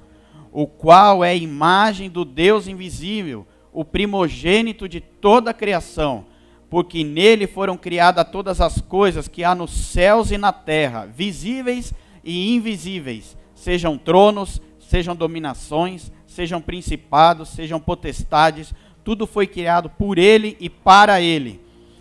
o 0.57 0.65
qual 0.65 1.21
é 1.21 1.31
a 1.31 1.35
imagem 1.35 2.09
do 2.09 2.23
Deus 2.23 2.65
invisível, 2.65 3.45
o 3.73 3.83
primogênito 3.83 4.87
de 4.87 5.01
toda 5.01 5.51
a 5.51 5.53
criação, 5.53 6.27
porque 6.69 7.03
nele 7.03 7.45
foram 7.45 7.75
criadas 7.75 8.25
todas 8.31 8.61
as 8.61 8.79
coisas 8.79 9.27
que 9.27 9.43
há 9.43 9.53
nos 9.53 9.71
céus 9.71 10.31
e 10.31 10.37
na 10.37 10.53
terra, 10.53 11.07
visíveis 11.07 11.93
e 12.23 12.55
invisíveis, 12.55 13.35
sejam 13.53 13.97
tronos, 13.97 14.61
sejam 14.79 15.13
dominações, 15.13 16.09
sejam 16.25 16.61
principados, 16.61 17.49
sejam 17.49 17.77
potestades, 17.77 18.73
tudo 19.03 19.27
foi 19.27 19.47
criado 19.47 19.89
por 19.89 20.17
ele 20.17 20.55
e 20.57 20.69
para 20.69 21.19
ele. 21.19 21.59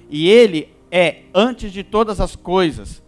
E 0.09 0.29
ele 0.29 0.69
é 0.93 1.23
antes 1.35 1.73
de 1.73 1.83
todas 1.83 2.21
as 2.21 2.37
coisas. 2.37 3.03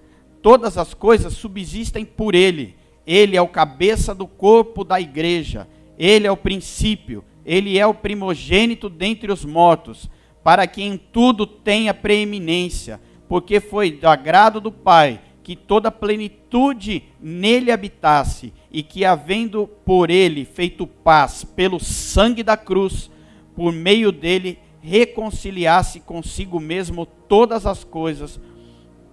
Todas 0.47 0.79
as 0.79 0.95
coisas 0.95 1.33
subsistem 1.33 2.05
por 2.05 2.33
ele 2.33 2.77
ele 3.07 3.37
é 3.37 3.41
o 3.41 3.47
cabeça 3.47 4.13
do 4.13 4.27
corpo 4.27 4.83
da 4.83 5.01
igreja. 5.01 5.69
Ele 5.97 6.27
é 6.27 6.31
o 6.31 6.37
princípio. 6.37 7.25
Ele 7.45 7.79
é 7.79 7.87
o 7.87 7.95
primogênito 7.95 8.89
dentre 8.91 9.31
os 9.31 9.45
mortos, 9.45 10.11
para 10.43 10.67
que 10.67 10.83
em 10.83 10.97
tudo 10.99 11.47
tenha 11.47 11.95
preeminência, 11.95 13.01
porque 13.29 13.61
foi 13.61 13.93
do 13.93 14.09
agrado 14.09 14.61
do 14.61 14.73
Pai 14.73 15.21
que 15.45 15.55
toda 15.55 15.93
plenitude 15.93 17.05
nele 17.21 17.71
habitasse, 17.71 18.53
e 18.69 18.83
que, 18.83 19.05
havendo 19.05 19.69
por 19.85 20.11
ele 20.11 20.45
feito 20.45 20.89
paz 20.89 21.45
pelo 21.45 21.79
sangue 21.79 22.43
da 22.43 22.57
cruz, 22.57 23.09
por 23.55 23.73
meio 23.73 24.11
dele 24.11 24.59
reconciliasse 24.83 26.01
consigo 26.01 26.59
mesmo 26.59 27.07
todas 27.07 27.65
as 27.65 27.85
coisas, 27.85 28.41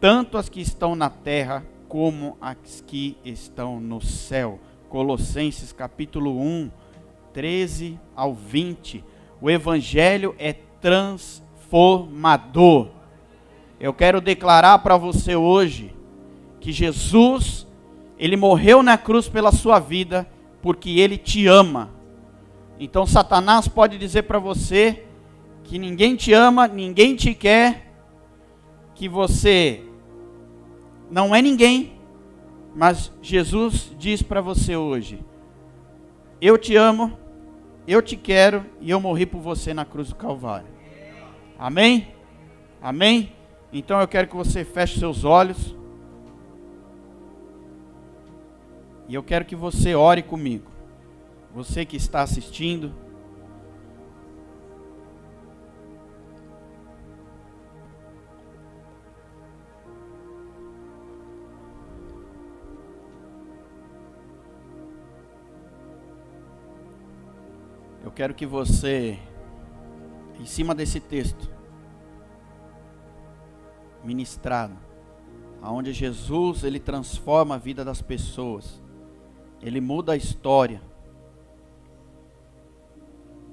tanto 0.03 0.37
as 0.37 0.49
que 0.49 0.59
estão 0.59 0.97
na 0.97 1.09
terra 1.09 1.63
como 1.87 2.37
as 2.41 2.83
que 2.85 3.17
estão 3.23 3.79
no 3.79 4.01
céu. 4.01 4.59
Colossenses 4.89 5.71
capítulo 5.71 6.37
1, 6.41 6.69
13 7.31 7.97
ao 8.13 8.33
20. 8.33 9.01
O 9.39 9.49
evangelho 9.49 10.35
é 10.37 10.51
transformador. 10.81 12.89
Eu 13.79 13.93
quero 13.93 14.19
declarar 14.19 14.79
para 14.79 14.97
você 14.97 15.37
hoje 15.37 15.95
que 16.59 16.73
Jesus, 16.73 17.65
ele 18.19 18.35
morreu 18.35 18.83
na 18.83 18.97
cruz 18.97 19.29
pela 19.29 19.53
sua 19.53 19.79
vida, 19.79 20.27
porque 20.61 20.99
ele 20.99 21.17
te 21.17 21.47
ama. 21.47 21.91
Então 22.77 23.05
Satanás 23.05 23.69
pode 23.69 23.97
dizer 23.97 24.23
para 24.23 24.37
você 24.37 25.05
que 25.63 25.79
ninguém 25.79 26.17
te 26.17 26.33
ama, 26.33 26.67
ninguém 26.67 27.15
te 27.15 27.33
quer, 27.33 27.89
que 28.93 29.07
você 29.07 29.81
não 31.13 31.35
é 31.35 31.43
ninguém, 31.43 31.93
mas 32.73 33.13
Jesus 33.21 33.95
diz 33.99 34.23
para 34.23 34.41
você 34.41 34.75
hoje: 34.75 35.23
Eu 36.41 36.57
te 36.57 36.75
amo, 36.75 37.15
eu 37.87 38.01
te 38.01 38.17
quero 38.17 38.65
e 38.81 38.89
eu 38.89 38.99
morri 38.99 39.27
por 39.27 39.39
você 39.39 39.75
na 39.75 39.85
cruz 39.85 40.09
do 40.09 40.15
Calvário. 40.15 40.65
Amém? 41.59 42.07
Amém? 42.81 43.31
Então 43.71 44.01
eu 44.01 44.07
quero 44.07 44.27
que 44.27 44.35
você 44.35 44.65
feche 44.65 44.99
seus 44.99 45.23
olhos. 45.23 45.75
E 49.07 49.13
eu 49.13 49.21
quero 49.21 49.45
que 49.45 49.55
você 49.55 49.93
ore 49.93 50.23
comigo. 50.23 50.65
Você 51.53 51.85
que 51.85 51.95
está 51.95 52.23
assistindo, 52.23 52.91
quero 68.15 68.33
que 68.33 68.45
você, 68.45 69.17
em 70.39 70.45
cima 70.45 70.75
desse 70.75 70.99
texto, 70.99 71.49
ministrado, 74.03 74.75
aonde 75.61 75.93
Jesus 75.93 76.63
ele 76.63 76.79
transforma 76.79 77.55
a 77.55 77.57
vida 77.57 77.83
das 77.83 78.01
pessoas, 78.01 78.81
ele 79.61 79.79
muda 79.81 80.13
a 80.13 80.17
história. 80.17 80.81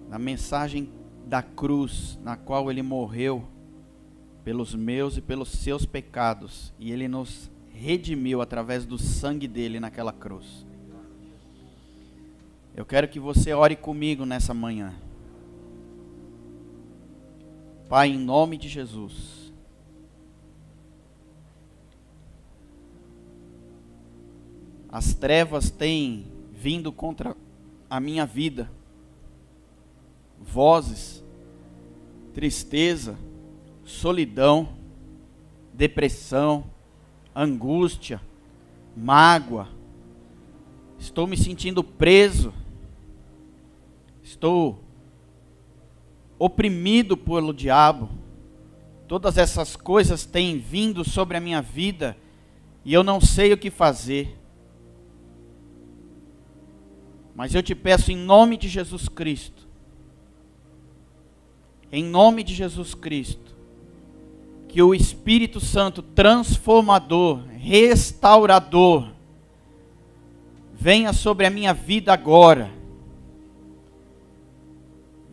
Na 0.08 0.18
mensagem 0.18 0.92
da 1.24 1.42
cruz, 1.42 2.18
na 2.22 2.36
qual 2.36 2.70
ele 2.70 2.82
morreu 2.82 3.44
pelos 4.42 4.74
meus 4.74 5.16
e 5.16 5.20
pelos 5.20 5.50
seus 5.50 5.86
pecados, 5.86 6.74
e 6.78 6.90
ele 6.90 7.06
nos 7.06 7.50
redimiu 7.72 8.42
através 8.42 8.84
do 8.84 8.98
sangue 8.98 9.46
dele 9.46 9.78
naquela 9.78 10.12
cruz. 10.12 10.66
Eu 12.74 12.84
quero 12.84 13.08
que 13.08 13.18
você 13.18 13.52
ore 13.52 13.76
comigo 13.76 14.24
nessa 14.24 14.54
manhã. 14.54 14.94
Pai, 17.88 18.10
em 18.10 18.18
nome 18.18 18.56
de 18.56 18.68
Jesus. 18.68 19.52
As 24.88 25.14
trevas 25.14 25.70
têm 25.70 26.26
vindo 26.52 26.92
contra 26.92 27.36
a 27.88 27.98
minha 27.98 28.24
vida. 28.24 28.70
Vozes, 30.40 31.24
tristeza, 32.32 33.18
solidão, 33.84 34.68
depressão, 35.74 36.64
angústia, 37.34 38.20
mágoa. 38.96 39.68
Estou 40.98 41.26
me 41.26 41.36
sentindo 41.36 41.82
preso 41.82 42.52
estou 44.30 44.78
oprimido 46.38 47.16
pelo 47.16 47.52
diabo, 47.52 48.08
todas 49.08 49.36
essas 49.36 49.74
coisas 49.74 50.24
têm 50.24 50.56
vindo 50.56 51.04
sobre 51.04 51.36
a 51.36 51.40
minha 51.40 51.60
vida 51.60 52.16
e 52.84 52.94
eu 52.94 53.02
não 53.02 53.20
sei 53.20 53.52
o 53.52 53.58
que 53.58 53.70
fazer. 53.70 54.38
Mas 57.34 57.54
eu 57.54 57.62
te 57.62 57.74
peço 57.74 58.12
em 58.12 58.16
nome 58.16 58.56
de 58.56 58.68
Jesus 58.68 59.08
Cristo, 59.08 59.66
em 61.90 62.04
nome 62.04 62.44
de 62.44 62.54
Jesus 62.54 62.94
Cristo, 62.94 63.56
que 64.68 64.80
o 64.80 64.94
Espírito 64.94 65.58
Santo 65.58 66.02
transformador, 66.02 67.42
restaurador, 67.58 69.10
venha 70.72 71.12
sobre 71.12 71.46
a 71.46 71.50
minha 71.50 71.74
vida 71.74 72.12
agora 72.12 72.79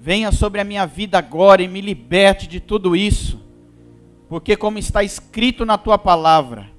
venha 0.07 0.31
sobre 0.31 0.61
a 0.61 0.63
minha 0.63 0.85
vida 0.85 1.17
agora 1.17 1.61
e 1.61 1.67
me 1.67 1.81
liberte 1.81 2.47
de 2.47 2.61
tudo 2.61 2.95
isso, 2.95 3.41
porque, 4.29 4.55
como 4.55 4.77
está 4.77 5.03
escrito 5.03 5.65
na 5.65 5.77
tua 5.77 5.97
palavra, 5.97 6.71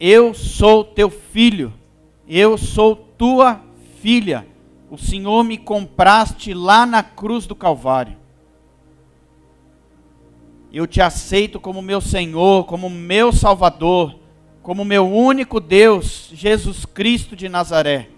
eu 0.00 0.34
sou 0.34 0.82
teu 0.82 1.08
filho, 1.08 1.72
eu 2.26 2.58
sou 2.58 2.96
tua 2.96 3.60
filha. 4.00 4.48
O 4.90 4.98
Senhor 4.98 5.44
me 5.44 5.56
compraste 5.56 6.52
lá 6.54 6.84
na 6.84 7.04
cruz 7.04 7.46
do 7.46 7.54
Calvário. 7.54 8.16
Eu 10.72 10.88
te 10.88 11.00
aceito 11.00 11.60
como 11.60 11.80
meu 11.80 12.00
Senhor, 12.00 12.64
como 12.64 12.90
meu 12.90 13.32
Salvador, 13.32 14.18
como 14.60 14.84
meu 14.84 15.08
único 15.08 15.60
Deus, 15.60 16.32
Jesus 16.34 16.84
Cristo 16.84 17.36
de 17.36 17.48
Nazaré. 17.48 18.10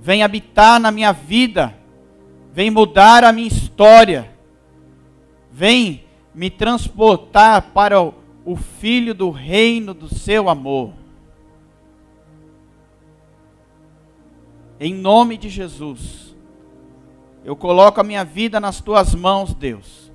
Vem 0.00 0.22
habitar 0.22 0.80
na 0.80 0.90
minha 0.90 1.12
vida, 1.12 1.78
vem 2.52 2.70
mudar 2.70 3.24
a 3.24 3.32
minha 3.32 3.46
história, 3.46 4.34
vem 5.50 6.04
me 6.34 6.50
transportar 6.50 7.70
para 7.72 8.00
o, 8.02 8.14
Filho 8.80 9.14
do 9.14 9.30
reino 9.30 9.94
do 9.94 10.12
seu 10.12 10.48
amor. 10.48 10.92
Em 14.80 14.92
nome 14.92 15.36
de 15.38 15.48
Jesus, 15.48 16.34
eu 17.44 17.54
coloco 17.54 18.00
a 18.00 18.04
minha 18.04 18.24
vida 18.24 18.58
nas 18.58 18.80
tuas 18.80 19.14
mãos, 19.14 19.54
Deus. 19.54 20.10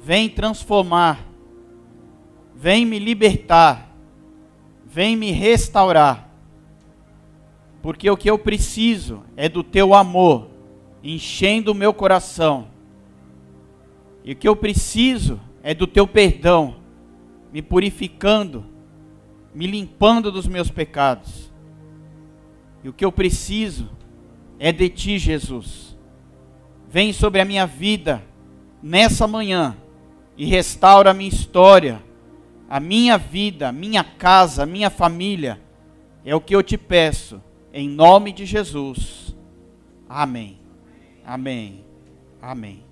Vem 0.00 0.28
transformar, 0.28 1.24
vem 2.52 2.84
me 2.84 2.98
libertar, 2.98 3.94
vem 4.84 5.14
me 5.14 5.30
restaurar, 5.30 6.28
porque 7.80 8.10
o 8.10 8.16
que 8.16 8.28
eu 8.28 8.38
preciso 8.38 9.22
é 9.36 9.48
do 9.48 9.62
teu 9.62 9.94
amor 9.94 10.55
enchendo 11.14 11.72
o 11.72 11.74
meu 11.74 11.92
coração, 11.92 12.68
e 14.24 14.32
o 14.32 14.36
que 14.36 14.48
eu 14.48 14.56
preciso 14.56 15.40
é 15.62 15.72
do 15.72 15.86
teu 15.86 16.06
perdão 16.06 16.76
me 17.52 17.62
purificando, 17.62 18.66
me 19.54 19.66
limpando 19.66 20.30
dos 20.30 20.46
meus 20.46 20.70
pecados. 20.70 21.50
E 22.84 22.88
o 22.88 22.92
que 22.92 23.04
eu 23.04 23.10
preciso 23.10 23.88
é 24.58 24.72
de 24.72 24.88
ti, 24.88 25.18
Jesus. 25.18 25.96
Vem 26.88 27.12
sobre 27.12 27.40
a 27.40 27.44
minha 27.44 27.66
vida 27.66 28.22
nessa 28.82 29.26
manhã 29.26 29.76
e 30.36 30.44
restaura 30.44 31.12
a 31.12 31.14
minha 31.14 31.30
história, 31.30 32.02
a 32.68 32.78
minha 32.78 33.16
vida, 33.16 33.68
a 33.68 33.72
minha 33.72 34.04
casa, 34.04 34.64
a 34.64 34.66
minha 34.66 34.90
família. 34.90 35.60
É 36.24 36.34
o 36.34 36.40
que 36.40 36.54
eu 36.54 36.62
te 36.62 36.76
peço, 36.76 37.40
em 37.72 37.88
nome 37.88 38.32
de 38.32 38.44
Jesus. 38.44 39.34
Amém. 40.08 40.65
Amém. 41.26 41.84
Amém. 42.40 42.85